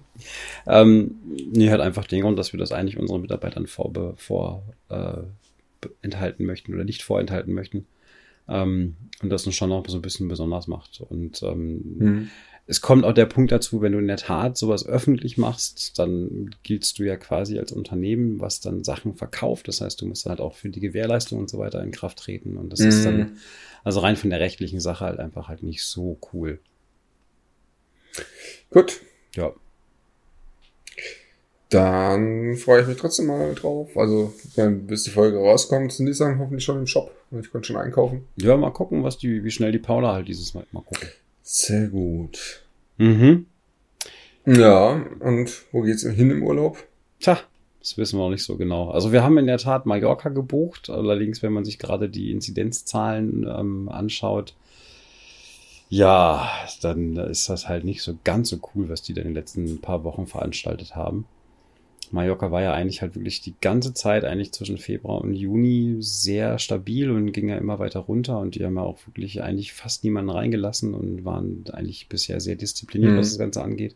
[0.66, 1.14] ähm,
[1.50, 5.18] nee, hat einfach den Grund, dass wir das eigentlich unseren Mitarbeitern vor, vor äh,
[6.02, 7.86] enthalten möchten oder nicht vorenthalten möchten.
[8.48, 11.00] Ähm, und das uns schon noch so ein bisschen besonders macht.
[11.00, 12.30] Und ähm, Hm.
[12.68, 16.50] Es kommt auch der Punkt dazu, wenn du in der Tat sowas öffentlich machst, dann
[16.64, 19.68] giltst du ja quasi als Unternehmen, was dann Sachen verkauft.
[19.68, 22.56] Das heißt, du musst halt auch für die Gewährleistung und so weiter in Kraft treten.
[22.56, 23.36] Und das ist dann, Mhm.
[23.84, 26.58] also rein von der rechtlichen Sache halt einfach halt nicht so cool.
[28.70, 29.00] Gut,
[29.36, 29.52] Ja.
[31.70, 33.96] dann freue ich mich trotzdem mal drauf.
[33.96, 37.12] Also, wenn, bis die Folge rauskommt, sind die Sachen hoffentlich schon im Shop.
[37.30, 38.24] Und ich konnte schon einkaufen.
[38.36, 41.08] Ja, mal gucken, was die, wie schnell die Paula halt dieses Mal mal gucken.
[41.48, 42.64] Sehr gut.
[42.96, 43.46] Mhm.
[44.44, 46.82] Ja, und wo geht's hin im Urlaub?
[47.20, 47.38] Tja,
[47.78, 48.90] das wissen wir noch nicht so genau.
[48.90, 50.90] Also wir haben in der Tat Mallorca gebucht.
[50.90, 54.54] Allerdings, wenn man sich gerade die Inzidenzzahlen ähm, anschaut,
[55.88, 56.50] ja,
[56.82, 59.80] dann ist das halt nicht so ganz so cool, was die da in den letzten
[59.80, 61.26] paar Wochen veranstaltet haben.
[62.12, 66.58] Mallorca war ja eigentlich halt wirklich die ganze Zeit, eigentlich zwischen Februar und Juni, sehr
[66.58, 68.38] stabil und ging ja immer weiter runter.
[68.38, 72.56] Und die haben ja auch wirklich eigentlich fast niemanden reingelassen und waren eigentlich bisher sehr
[72.56, 73.16] diszipliniert, Mhm.
[73.16, 73.94] was das Ganze angeht.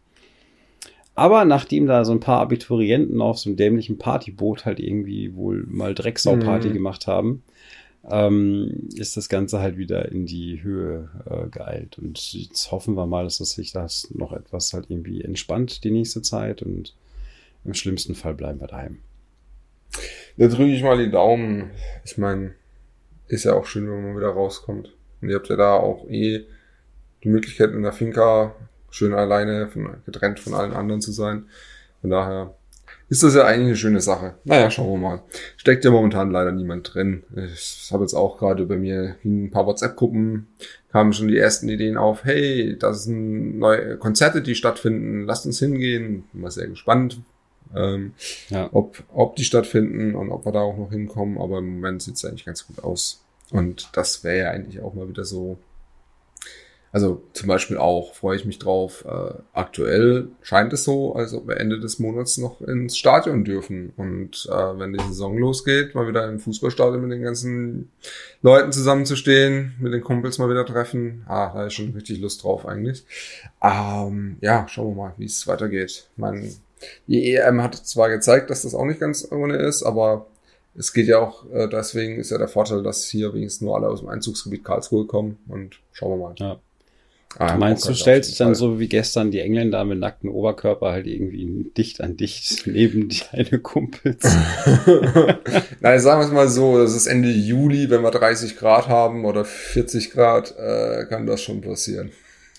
[1.14, 5.64] Aber nachdem da so ein paar Abiturienten auf so einem dämlichen Partyboot halt irgendwie wohl
[5.68, 6.72] mal Drecksau-Party Mhm.
[6.72, 7.42] gemacht haben,
[8.08, 11.98] ähm, ist das Ganze halt wieder in die Höhe äh, geeilt.
[11.98, 15.90] Und jetzt hoffen wir mal, dass das sich das noch etwas halt irgendwie entspannt die
[15.90, 16.94] nächste Zeit und
[17.64, 18.98] im schlimmsten Fall bleiben wir daheim.
[20.36, 21.70] Da drücke ich mal die Daumen.
[22.04, 22.54] Ich meine,
[23.28, 24.94] ist ja auch schön, wenn man wieder rauskommt.
[25.20, 26.46] Und ihr habt ja da auch eh
[27.22, 28.54] die Möglichkeit in der Finca
[28.90, 31.44] schön alleine, von, getrennt von allen anderen zu sein.
[32.00, 32.54] Von daher
[33.08, 34.34] ist das ja eigentlich eine schöne Sache.
[34.44, 35.22] Naja, schauen wir mal.
[35.56, 37.24] Steckt ja momentan leider niemand drin.
[37.34, 40.46] Ich habe jetzt auch gerade bei mir in ein paar WhatsApp-Gruppen
[40.90, 42.24] kamen schon die ersten Ideen auf.
[42.24, 45.24] Hey, das sind neue Konzerte, die stattfinden.
[45.24, 46.24] Lasst uns hingehen.
[46.32, 47.20] Bin mal sehr gespannt,
[47.74, 48.14] ähm,
[48.48, 48.68] Ja.
[48.72, 51.38] ob, ob die stattfinden und ob wir da auch noch hinkommen.
[51.38, 53.22] Aber im Moment sieht es eigentlich ganz gut aus.
[53.50, 55.58] Und das wäre ja eigentlich auch mal wieder so.
[56.92, 59.04] Also zum Beispiel auch freue ich mich drauf.
[59.08, 63.92] Äh, aktuell scheint es so, als ob wir Ende des Monats noch ins Stadion dürfen.
[63.96, 67.92] Und äh, wenn die Saison losgeht, mal wieder im Fußballstadion mit den ganzen
[68.42, 71.24] Leuten zusammenzustehen, mit den Kumpels mal wieder treffen.
[71.28, 73.04] Ah, da ist schon richtig Lust drauf eigentlich.
[73.62, 76.08] Ähm, ja, schauen wir mal, wie es weitergeht.
[76.10, 76.50] Ich meine,
[77.06, 80.26] die EM hat zwar gezeigt, dass das auch nicht ganz ohne ist, aber
[80.74, 83.88] es geht ja auch, äh, deswegen ist ja der Vorteil, dass hier wenigstens nur alle
[83.88, 86.34] aus dem Einzugsgebiet Karlsruhe kommen und schauen wir mal.
[86.38, 86.60] Ja.
[87.38, 90.90] Ah, Meinst du, hab ich stellst dann so wie gestern die Engländer mit nacktem Oberkörper
[90.90, 94.24] halt irgendwie dicht an dicht neben deine Kumpels?
[95.80, 99.24] Nein, sagen wir es mal so, das ist Ende Juli, wenn wir 30 Grad haben
[99.24, 102.10] oder 40 Grad, äh, kann das schon passieren.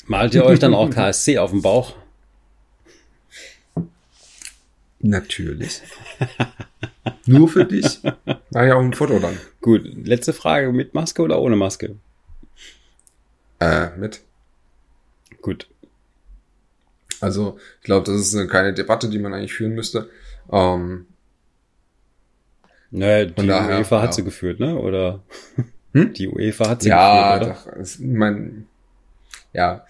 [0.07, 1.93] Malt ihr euch dann auch KSC auf den Bauch?
[5.01, 5.81] Natürlich.
[7.25, 7.99] Nur für dich.
[8.51, 9.37] Mach ja auch ein Foto dann.
[9.61, 11.95] Gut, letzte Frage, mit Maske oder ohne Maske?
[13.59, 14.21] Äh, mit.
[15.41, 15.67] Gut.
[17.19, 20.09] Also, ich glaube, das ist eine, keine Debatte, die man eigentlich führen müsste.
[20.51, 21.05] Ähm,
[22.89, 24.13] Naja, die daher, UEFA hat ja.
[24.13, 24.77] sie geführt, ne?
[24.77, 25.21] Oder
[25.93, 26.13] Hm?
[26.13, 28.67] die UEFA hat sie ja, geführt, doch, es, ich mein,
[29.53, 29.85] ja.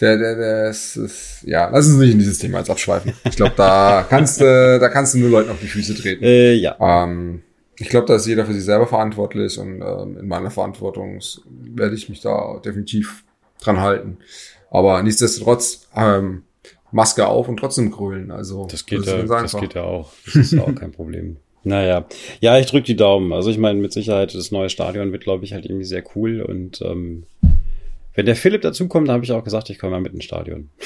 [0.00, 3.12] Der, der, der, es ist, ja, lass uns nicht in dieses Thema jetzt abschweifen.
[3.24, 6.24] Ich glaube, da kannst du, da kannst du nur Leuten auf die Füße treten.
[6.24, 6.76] Äh, ja.
[6.80, 7.42] Ähm,
[7.78, 11.20] ich glaube, da ist jeder für sich selber verantwortlich und ähm, in meiner Verantwortung
[11.74, 13.24] werde ich mich da definitiv
[13.60, 14.18] dran halten.
[14.70, 16.42] Aber nichtsdestotrotz ähm,
[16.90, 18.30] Maske auf und trotzdem grölen.
[18.30, 20.12] Also Das geht, ist ja, das geht ja auch.
[20.26, 21.36] Das ist auch kein Problem.
[21.66, 22.04] Naja,
[22.40, 23.32] ja, ich drück die Daumen.
[23.32, 26.42] Also ich meine, mit Sicherheit, das neue Stadion wird, glaube ich, halt irgendwie sehr cool.
[26.42, 27.24] Und ähm,
[28.14, 30.70] wenn der Philipp dazukommt, dann habe ich auch gesagt, ich komme mal mit ins Stadion.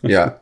[0.00, 0.40] Ja,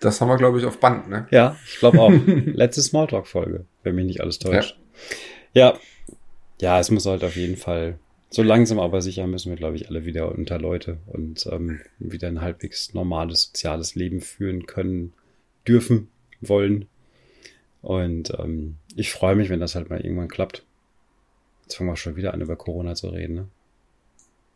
[0.00, 1.08] das haben wir glaube ich auf Band.
[1.08, 1.28] Ne?
[1.30, 2.10] Ja, ich glaube auch.
[2.26, 4.80] Letzte Smalltalk-Folge, wenn mich nicht alles täuscht.
[5.54, 5.78] Ja.
[6.60, 8.00] ja, es muss halt auf jeden Fall,
[8.30, 12.26] so langsam aber sicher müssen wir, glaube ich, alle wieder unter Leute und ähm, wieder
[12.26, 15.12] ein halbwegs normales soziales Leben führen können,
[15.68, 16.08] dürfen,
[16.40, 16.86] wollen.
[17.80, 20.64] Und ähm, ich freue mich, wenn das halt mal irgendwann klappt.
[21.62, 23.48] Jetzt fangen wir schon wieder an, über Corona zu reden, ne?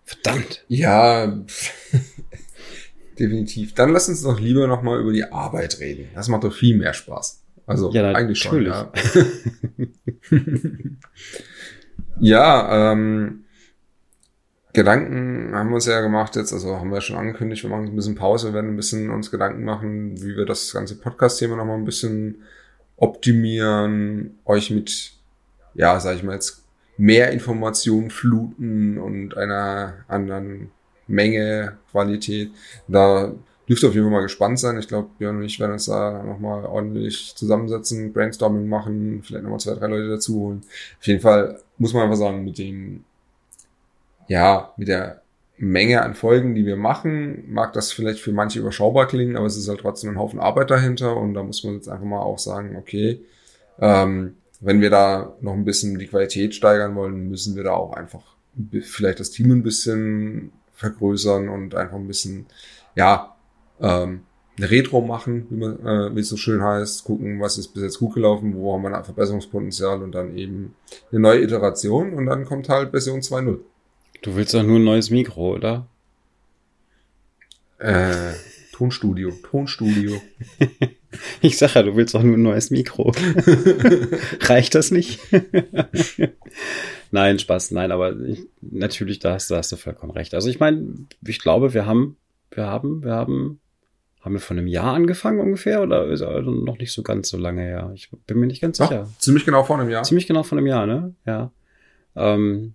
[0.06, 0.64] Verdammt!
[0.68, 1.26] Ja,
[3.18, 3.74] definitiv.
[3.74, 6.08] Dann lass uns doch lieber noch mal über die Arbeit reden.
[6.14, 7.42] Das macht doch viel mehr Spaß.
[7.66, 8.64] Also Ja, eigentlich schon.
[8.64, 8.92] Ja,
[12.20, 13.44] ja ähm,
[14.72, 17.96] Gedanken haben wir uns ja gemacht jetzt, also haben wir schon angekündigt, wir machen ein
[17.96, 21.64] bisschen Pause, wir werden ein bisschen uns Gedanken machen, wie wir das ganze Podcast-Thema noch
[21.64, 22.42] mal ein bisschen
[22.96, 25.14] optimieren, euch mit,
[25.74, 26.65] ja, sag ich mal jetzt,
[26.96, 30.70] mehr Informationen fluten und einer anderen
[31.06, 32.50] Menge, Qualität.
[32.88, 33.32] Da
[33.68, 34.78] dürft ihr auf jeden Fall mal gespannt sein.
[34.78, 39.60] Ich glaube, Björn und ich werden uns da nochmal ordentlich zusammensetzen, Brainstorming machen, vielleicht nochmal
[39.60, 40.62] zwei, drei Leute dazu holen.
[40.98, 43.04] Auf jeden Fall muss man einfach sagen, mit dem,
[44.28, 45.22] ja, mit der
[45.58, 49.56] Menge an Folgen, die wir machen, mag das vielleicht für manche überschaubar klingen, aber es
[49.56, 52.38] ist halt trotzdem ein Haufen Arbeit dahinter und da muss man jetzt einfach mal auch
[52.38, 53.20] sagen, okay,
[53.80, 57.92] ähm, wenn wir da noch ein bisschen die Qualität steigern wollen, müssen wir da auch
[57.92, 58.36] einfach
[58.82, 62.46] vielleicht das Team ein bisschen vergrößern und einfach ein bisschen,
[62.94, 63.36] ja,
[63.80, 64.22] ähm,
[64.58, 67.82] eine Retro machen, wie, man, äh, wie es so schön heißt, gucken, was ist bis
[67.82, 70.74] jetzt gut gelaufen, wo haben wir ein Verbesserungspotenzial und dann eben
[71.10, 73.58] eine neue Iteration und dann kommt halt Version 2.0.
[74.22, 75.86] Du willst doch nur ein neues Mikro, oder?
[77.78, 78.32] Äh,
[78.72, 80.20] Tonstudio, Tonstudio.
[81.40, 83.12] Ich sag ja, du willst doch nur ein neues Mikro.
[84.40, 85.20] Reicht das nicht?
[87.10, 90.34] nein, Spaß, nein, aber ich, natürlich, da hast, da hast du vollkommen recht.
[90.34, 92.16] Also ich meine, ich glaube, wir haben,
[92.50, 93.60] wir haben, wir haben,
[94.20, 97.36] haben wir von einem Jahr angefangen ungefähr oder ist also noch nicht so ganz so
[97.36, 97.92] lange her?
[97.94, 99.08] Ich bin mir nicht ganz Doch, sicher.
[99.18, 100.02] ziemlich genau vor einem Jahr.
[100.02, 101.14] Ziemlich genau von einem Jahr, ne?
[101.24, 101.52] Ja.
[102.16, 102.74] Ähm,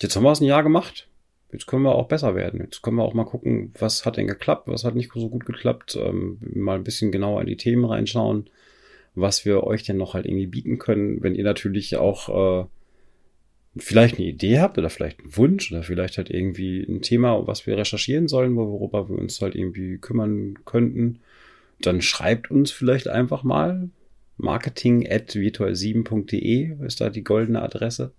[0.00, 1.09] jetzt haben wir es ein Jahr gemacht.
[1.52, 2.60] Jetzt können wir auch besser werden.
[2.60, 5.46] Jetzt können wir auch mal gucken, was hat denn geklappt, was hat nicht so gut
[5.46, 5.96] geklappt.
[6.00, 8.48] Ähm, mal ein bisschen genauer in die Themen reinschauen,
[9.14, 11.22] was wir euch denn noch halt irgendwie bieten können.
[11.22, 12.66] Wenn ihr natürlich auch äh,
[13.76, 17.66] vielleicht eine Idee habt oder vielleicht einen Wunsch oder vielleicht halt irgendwie ein Thema, was
[17.66, 21.20] wir recherchieren sollen, worüber wir uns halt irgendwie kümmern könnten,
[21.80, 23.88] dann schreibt uns vielleicht einfach mal.
[24.36, 28.12] Marketing at virtual7.de ist da die goldene Adresse.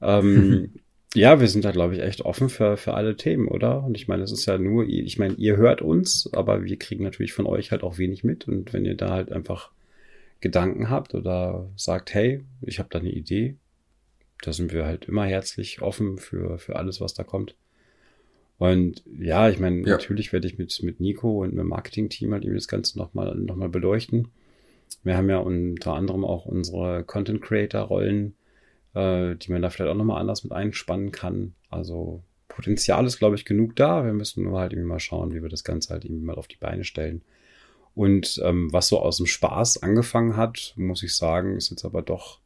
[0.00, 0.72] Ähm,
[1.14, 3.82] ja, wir sind da, glaube ich, echt offen für, für alle Themen, oder?
[3.84, 7.04] Und ich meine, es ist ja nur, ich meine, ihr hört uns, aber wir kriegen
[7.04, 8.46] natürlich von euch halt auch wenig mit.
[8.46, 9.70] Und wenn ihr da halt einfach
[10.40, 13.56] Gedanken habt oder sagt, hey, ich habe da eine Idee,
[14.42, 17.56] da sind wir halt immer herzlich offen für, für alles, was da kommt.
[18.58, 19.92] Und ja, ich meine, Ja.
[19.92, 23.34] natürlich werde ich mit, mit Nico und mit dem Marketing-Team halt irgendwie das Ganze nochmal
[23.36, 24.28] noch mal beleuchten.
[25.04, 28.34] Wir haben ja unter anderem auch unsere Content-Creator-Rollen,
[28.98, 31.54] äh, die man da vielleicht auch nochmal anders mit einspannen kann.
[31.70, 34.04] Also Potenzial ist, glaube ich, genug da.
[34.04, 36.48] Wir müssen nur halt irgendwie mal schauen, wie wir das Ganze halt irgendwie mal auf
[36.48, 37.22] die Beine stellen.
[37.94, 42.02] Und ähm, was so aus dem Spaß angefangen hat, muss ich sagen, ist jetzt aber
[42.02, 42.40] doch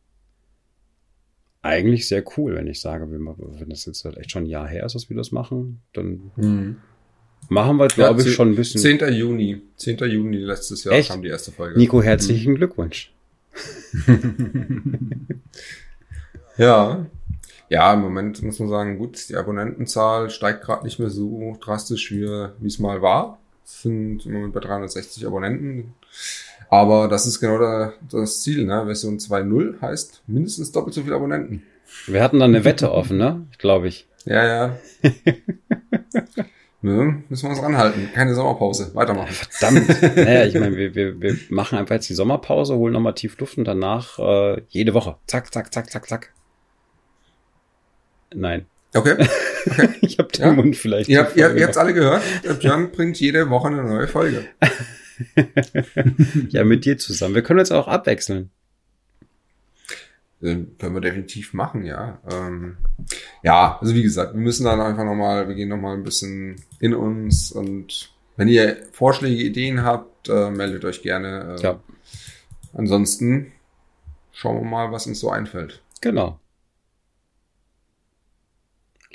[1.63, 4.85] eigentlich sehr cool, wenn ich sage, wenn das jetzt halt echt schon ein Jahr her
[4.85, 6.77] ist, dass wir das machen, dann Mhm.
[7.49, 8.81] machen wir, glaube Ja, ich, schon ein bisschen.
[8.81, 9.13] 10.
[9.13, 9.63] Juni.
[9.77, 9.99] 10.
[9.99, 11.11] Juni letztes Jahr Echt?
[11.11, 11.79] kam die erste Folge.
[11.79, 13.13] Nico, herzlichen Glückwunsch.
[16.57, 17.07] Ja.
[17.69, 22.11] Ja, im Moment muss man sagen, gut, die Abonnentenzahl steigt gerade nicht mehr so drastisch,
[22.11, 22.27] wie
[22.61, 23.39] wie es mal war.
[23.65, 25.95] Es sind im Moment bei 360 Abonnenten.
[26.69, 28.85] Aber das ist genau der, das Ziel, ne?
[28.85, 31.63] Version 2.0 heißt mindestens doppelt so viele Abonnenten.
[32.07, 33.47] Wir hatten dann eine Wette offen, ne?
[33.59, 34.07] Glaube ich.
[34.25, 34.79] Ja, ja.
[36.83, 38.09] ne, müssen wir uns ranhalten.
[38.15, 38.95] Keine Sommerpause.
[38.95, 39.33] Weitermachen.
[39.33, 40.17] Verdammt.
[40.17, 43.59] naja, ich meine, wir, wir, wir machen einfach jetzt die Sommerpause, holen nochmal tief Luft
[43.59, 45.17] und danach äh, jede Woche.
[45.27, 46.33] Zack, zack, zack, zack, zack.
[48.35, 48.67] Nein.
[48.95, 49.17] Okay.
[50.01, 50.53] Ich habe den Ja.
[50.53, 51.09] Mund vielleicht.
[51.09, 52.21] Ihr, habt, ihr, ihr habt's alle gehört.
[52.43, 54.45] Der Björn bringt jede Woche eine neue Folge.
[56.49, 57.35] Ja, mit dir zusammen.
[57.37, 58.51] Wir können uns auch abwechseln.
[60.43, 62.21] Äh, können wir definitiv machen, ja.
[62.31, 62.77] Ähm,
[63.45, 66.93] ja, also wie gesagt, wir müssen dann einfach nochmal, wir gehen nochmal ein bisschen in
[66.95, 71.57] uns und wenn ihr Vorschläge, Ideen habt, äh, meldet euch gerne.
[71.59, 71.81] Äh, Ja.
[72.73, 73.53] Ansonsten
[74.33, 75.83] schauen wir mal, was uns so einfällt.
[76.01, 76.41] Genau.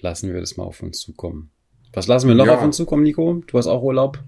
[0.01, 1.49] Lassen wir das mal auf uns zukommen.
[1.93, 2.55] Was lassen wir noch Ja.
[2.55, 3.41] auf uns zukommen, Nico?
[3.47, 4.23] Du hast auch Urlaub?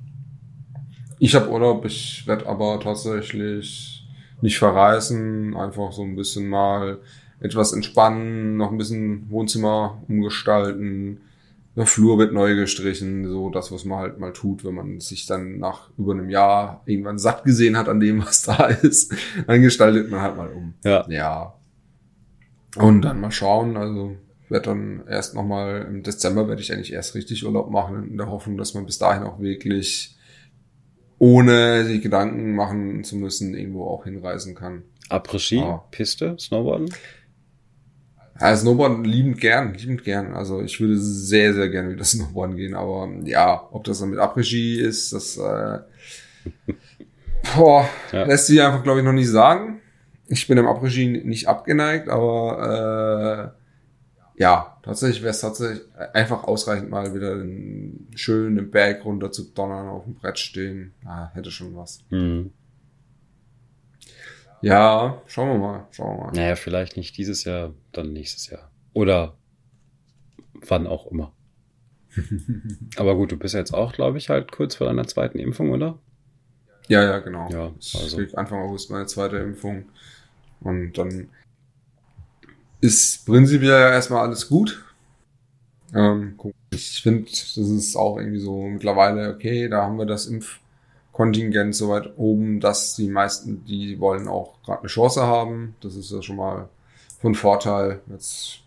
[1.19, 4.07] Ich habe Urlaub, ich werde aber tatsächlich
[4.41, 6.99] nicht verreisen, einfach so ein bisschen mal
[7.41, 11.19] etwas entspannen, noch ein bisschen Wohnzimmer umgestalten.
[11.75, 15.25] Der Flur wird neu gestrichen, so das, was man halt mal tut, wenn man sich
[15.25, 19.13] dann nach über einem Jahr irgendwann satt gesehen hat an dem, was da ist.
[19.45, 20.73] Dann gestaltet man halt mal um.
[20.83, 21.05] Ja.
[21.09, 21.53] Ja.
[22.77, 24.15] Und dann mal schauen, also
[24.51, 28.29] werde dann erst nochmal im Dezember werde ich eigentlich erst richtig Urlaub machen, in der
[28.29, 30.15] Hoffnung, dass man bis dahin auch wirklich
[31.17, 34.83] ohne sich Gedanken machen zu müssen, irgendwo auch hinreisen kann.
[35.09, 35.83] Après-Ski, Ah.
[35.91, 36.89] Piste, Snowboarden?
[38.39, 40.33] Ja, Snowboarden liebend gern, liebend gern.
[40.33, 44.19] Also ich würde sehr, sehr gerne wieder Snowboarden gehen, aber ja, ob das dann mit
[44.19, 45.79] Après-Ski ist, das äh,
[47.55, 48.23] boah, Ja.
[48.25, 49.81] lässt sich einfach, glaube ich, noch nicht sagen.
[50.27, 53.58] Ich bin dem Après-Ski nicht abgeneigt, aber äh,
[54.39, 55.81] ja, tatsächlich wäre es tatsächlich
[56.13, 60.93] einfach ausreichend, mal wieder einen schön den Berg runter zu donnern, auf dem Brett stehen.
[61.03, 61.99] Ah, hätte schon was.
[62.09, 62.49] Hm.
[64.61, 66.31] Ja, schauen wir mal, schauen wir mal.
[66.31, 68.71] Naja, vielleicht nicht dieses Jahr, dann nächstes Jahr.
[68.93, 69.35] Oder
[70.67, 71.33] wann auch immer.
[72.95, 75.99] Aber gut, du bist jetzt auch, glaube ich, halt kurz vor deiner zweiten Impfung, oder?
[76.87, 77.49] Ja, ja, genau.
[77.51, 79.89] Ja, ich also- krieg Anfang August meine zweite Impfung.
[80.61, 81.27] Und dann
[82.81, 84.83] ist prinzipiell ja erstmal alles gut.
[85.93, 86.37] Ähm,
[86.71, 91.89] ich finde, das ist auch irgendwie so mittlerweile, okay, da haben wir das Impfkontingent so
[91.89, 95.75] weit oben, dass die meisten, die wollen auch gerade eine Chance haben.
[95.81, 96.69] Das ist ja schon mal
[97.19, 98.01] von Vorteil.
[98.07, 98.59] Jetzt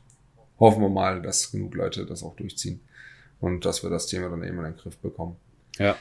[0.58, 2.80] hoffen wir mal, dass genug Leute das auch durchziehen
[3.40, 5.36] und dass wir das Thema dann eben in den Griff bekommen.
[5.78, 5.96] Ja,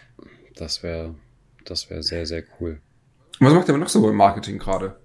[0.55, 1.15] das wäre
[1.65, 2.79] das wäre sehr, sehr cool.
[3.39, 4.95] Was macht ihr noch so im Marketing gerade?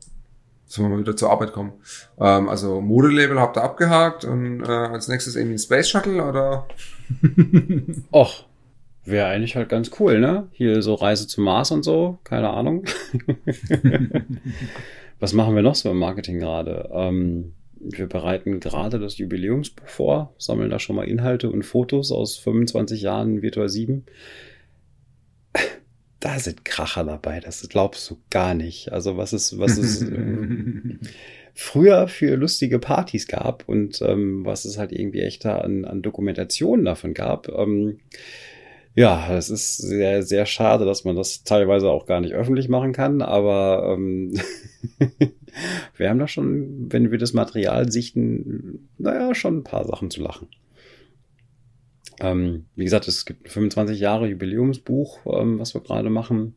[0.66, 1.72] Sollen wir mal wieder zur Arbeit kommen?
[2.18, 6.66] Ähm, also Modelabel habt ihr abgehakt und äh, als nächstes irgendwie ein Space Shuttle oder?
[8.12, 8.44] Och,
[9.04, 10.48] wäre eigentlich halt ganz cool, ne?
[10.50, 12.84] Hier so Reise zum Mars und so, keine Ahnung.
[15.20, 16.90] Was machen wir noch so im Marketing gerade?
[16.92, 22.36] Ähm, wir bereiten gerade das Jubiläumsbuch vor, sammeln da schon mal Inhalte und Fotos aus
[22.36, 24.04] 25 Jahren Virtual 7.
[26.26, 28.90] Da sind Kracher dabei, das glaubst du gar nicht.
[28.90, 30.04] Also was ist, was ist
[31.54, 36.02] früher für lustige Partys gab und ähm, was es halt irgendwie echt da an, an
[36.02, 37.48] Dokumentationen davon gab.
[37.48, 38.00] Ähm,
[38.96, 42.92] ja, es ist sehr, sehr schade, dass man das teilweise auch gar nicht öffentlich machen
[42.92, 44.34] kann, aber ähm,
[45.96, 50.22] wir haben da schon, wenn wir das Material sichten, naja, schon ein paar Sachen zu
[50.22, 50.48] lachen.
[52.20, 56.54] Ähm, wie gesagt, es gibt ein 25 Jahre Jubiläumsbuch, ähm, was wir gerade machen.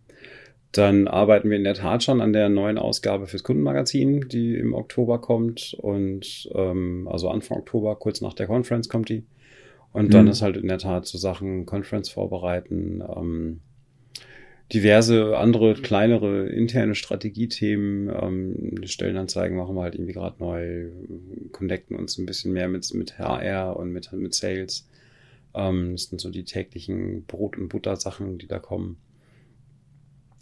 [0.71, 4.73] Dann arbeiten wir in der Tat schon an der neuen Ausgabe fürs Kundenmagazin, die im
[4.73, 9.25] Oktober kommt und ähm, also Anfang Oktober, kurz nach der Conference kommt die.
[9.93, 10.31] Und dann Mhm.
[10.31, 13.61] ist halt in der Tat so Sachen Conference vorbereiten, ähm,
[14.71, 20.89] diverse andere kleinere interne Strategiethemen, ähm, Stellenanzeigen machen wir halt irgendwie gerade neu,
[21.51, 24.87] connecten uns ein bisschen mehr mit, mit HR und mit, mit Sales.
[25.53, 28.97] Ähm, das sind so die täglichen Brot- und Buttersachen, die da kommen.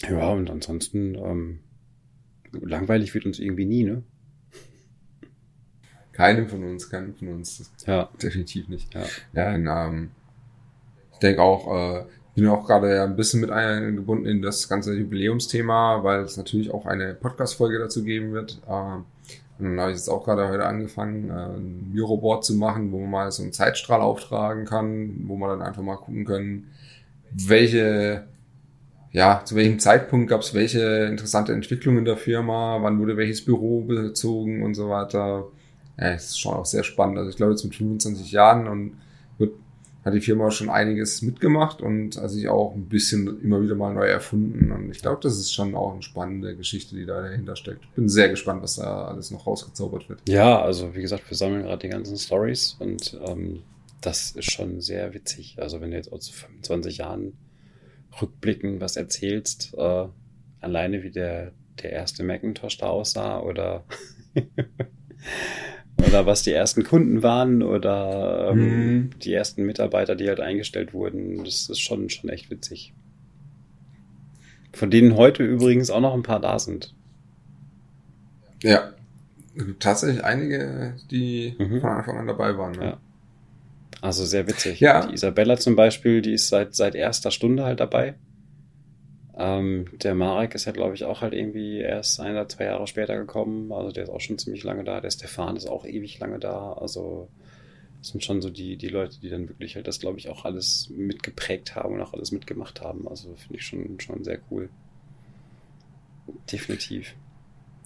[0.07, 1.59] Ja, und ansonsten ähm,
[2.51, 4.03] langweilig wird uns irgendwie nie, ne?
[6.11, 7.71] Keinem von uns, keinem von uns.
[7.85, 8.09] Ja.
[8.21, 8.93] Definitiv nicht.
[8.93, 9.03] Ja.
[9.33, 10.11] Ja, und, ähm,
[11.13, 12.05] ich denke auch, äh,
[12.35, 16.37] ich bin auch gerade ja ein bisschen mit eingebunden in das ganze Jubiläumsthema, weil es
[16.37, 18.61] natürlich auch eine Podcast-Folge dazu geben wird.
[18.67, 18.97] Äh,
[19.59, 22.99] und dann habe ich jetzt auch gerade heute angefangen, äh, ein Miroboard zu machen, wo
[22.99, 26.71] man mal so einen Zeitstrahl auftragen kann, wo man dann einfach mal gucken können,
[27.31, 28.27] welche,
[29.11, 33.43] ja, zu welchem Zeitpunkt gab es welche interessante Entwicklungen in der Firma, wann wurde welches
[33.43, 35.47] Büro bezogen und so weiter.
[35.99, 37.17] Ja, es ist schon auch sehr spannend.
[37.17, 38.97] Also ich glaube jetzt mit 25 Jahren und
[40.07, 43.93] hat die Firma schon einiges mitgemacht und also sich auch ein bisschen immer wieder mal
[43.93, 44.71] neu erfunden.
[44.71, 47.93] Und ich glaube, das ist schon auch eine spannende Geschichte, die da dahinter steckt.
[47.95, 50.21] Bin sehr gespannt, was da alles noch rausgezaubert wird.
[50.27, 53.63] Ja, also wie gesagt, wir sammeln gerade die ganzen Stories und ähm,
[54.01, 55.57] das ist schon sehr witzig.
[55.57, 57.33] Also wenn du jetzt aus 25 Jahren
[58.21, 60.07] rückblicken was erzählst, äh,
[60.61, 61.51] alleine wie der,
[61.83, 63.83] der erste Macintosh da aussah oder
[66.05, 69.09] oder was die ersten Kunden waren oder ähm, Mhm.
[69.21, 72.93] die ersten Mitarbeiter, die halt eingestellt wurden, das ist schon, schon echt witzig.
[74.73, 76.93] Von denen heute übrigens auch noch ein paar da sind.
[78.61, 78.91] Ja.
[79.79, 81.81] Tatsächlich einige, die Mhm.
[81.81, 82.73] von Anfang an dabei waren.
[82.73, 82.85] Ne?
[82.85, 82.97] Ja.
[84.01, 84.79] Also sehr witzig.
[84.79, 85.07] Ja.
[85.07, 88.13] Die Isabella zum Beispiel, die ist seit, seit erster Stunde halt dabei.
[89.39, 92.87] Ähm, der Marek ist ja, glaube ich, auch halt irgendwie erst ein oder zwei Jahre
[92.87, 93.71] später gekommen.
[93.71, 94.99] Also der ist auch schon ziemlich lange da.
[94.99, 96.73] Der Stefan ist auch ewig lange da.
[96.73, 97.27] Also
[97.99, 100.45] das sind schon so die, die Leute, die dann wirklich halt das, glaube ich, auch
[100.45, 103.07] alles mitgeprägt haben und auch alles mitgemacht haben.
[103.07, 104.69] Also finde ich schon, schon sehr cool.
[106.51, 107.13] Definitiv.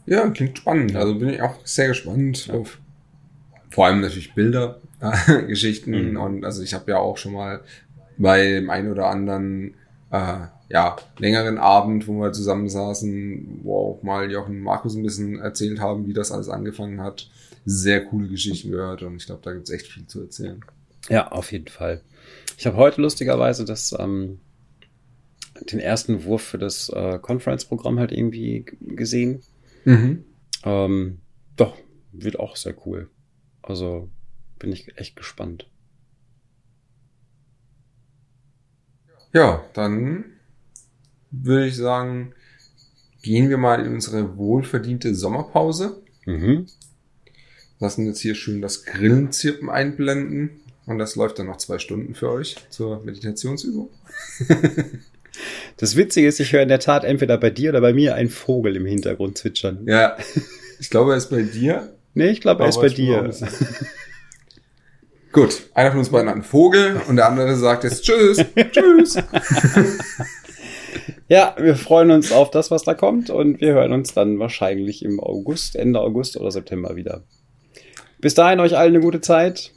[0.05, 0.95] Ja, klingt spannend.
[0.95, 2.79] Also bin ich auch sehr gespannt auf
[3.69, 4.81] vor allem natürlich Bilder,
[5.47, 6.17] Geschichten Mhm.
[6.17, 7.61] und also ich habe ja auch schon mal
[8.17, 9.75] bei dem einen oder anderen
[10.11, 15.39] äh, ja, längeren Abend, wo wir zusammensaßen, wo auch mal Jochen und Markus ein bisschen
[15.39, 17.29] erzählt haben, wie das alles angefangen hat,
[17.65, 20.63] sehr coole Geschichten gehört und ich glaube, da gibt's echt viel zu erzählen.
[21.09, 22.01] Ja, auf jeden Fall.
[22.57, 24.39] Ich habe heute lustigerweise das, ähm,
[25.71, 29.41] den ersten Wurf für das äh, Conference-Programm halt irgendwie gesehen.
[29.85, 30.25] Mhm.
[30.63, 31.19] Ähm,
[31.55, 31.77] doch,
[32.11, 33.09] wird auch sehr cool.
[33.61, 34.09] Also
[34.59, 35.70] bin ich echt gespannt.
[39.33, 40.25] Ja, dann
[41.31, 42.33] würde ich sagen,
[43.21, 46.01] gehen wir mal in unsere wohlverdiente Sommerpause.
[46.25, 46.65] Mhm.
[47.79, 50.61] Lassen jetzt hier schön das Grillenzirpen einblenden.
[50.85, 53.89] Und das läuft dann noch zwei Stunden für euch zur Meditationsübung.
[55.77, 58.29] Das Witzige ist, ich höre in der Tat entweder bei dir oder bei mir einen
[58.29, 59.87] Vogel im Hintergrund zwitschern.
[59.87, 60.17] Ja,
[60.79, 61.93] ich glaube, er ist bei dir.
[62.13, 63.33] Nee, ich glaube, er ist bei dir.
[65.31, 68.37] Gut, einer von uns beiden hat einen Vogel und der andere sagt jetzt Tschüss,
[68.71, 69.17] Tschüss.
[71.27, 75.05] Ja, wir freuen uns auf das, was da kommt und wir hören uns dann wahrscheinlich
[75.05, 77.23] im August, Ende August oder September wieder.
[78.19, 79.71] Bis dahin euch allen eine gute Zeit.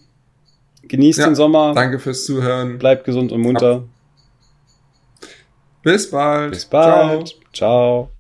[0.82, 1.72] Genießt Ja, den Sommer.
[1.72, 2.78] Danke fürs Zuhören.
[2.78, 3.84] Bleibt gesund und munter.
[5.84, 6.50] Bis bald.
[6.50, 7.38] Bis bald.
[7.52, 8.10] Ciao.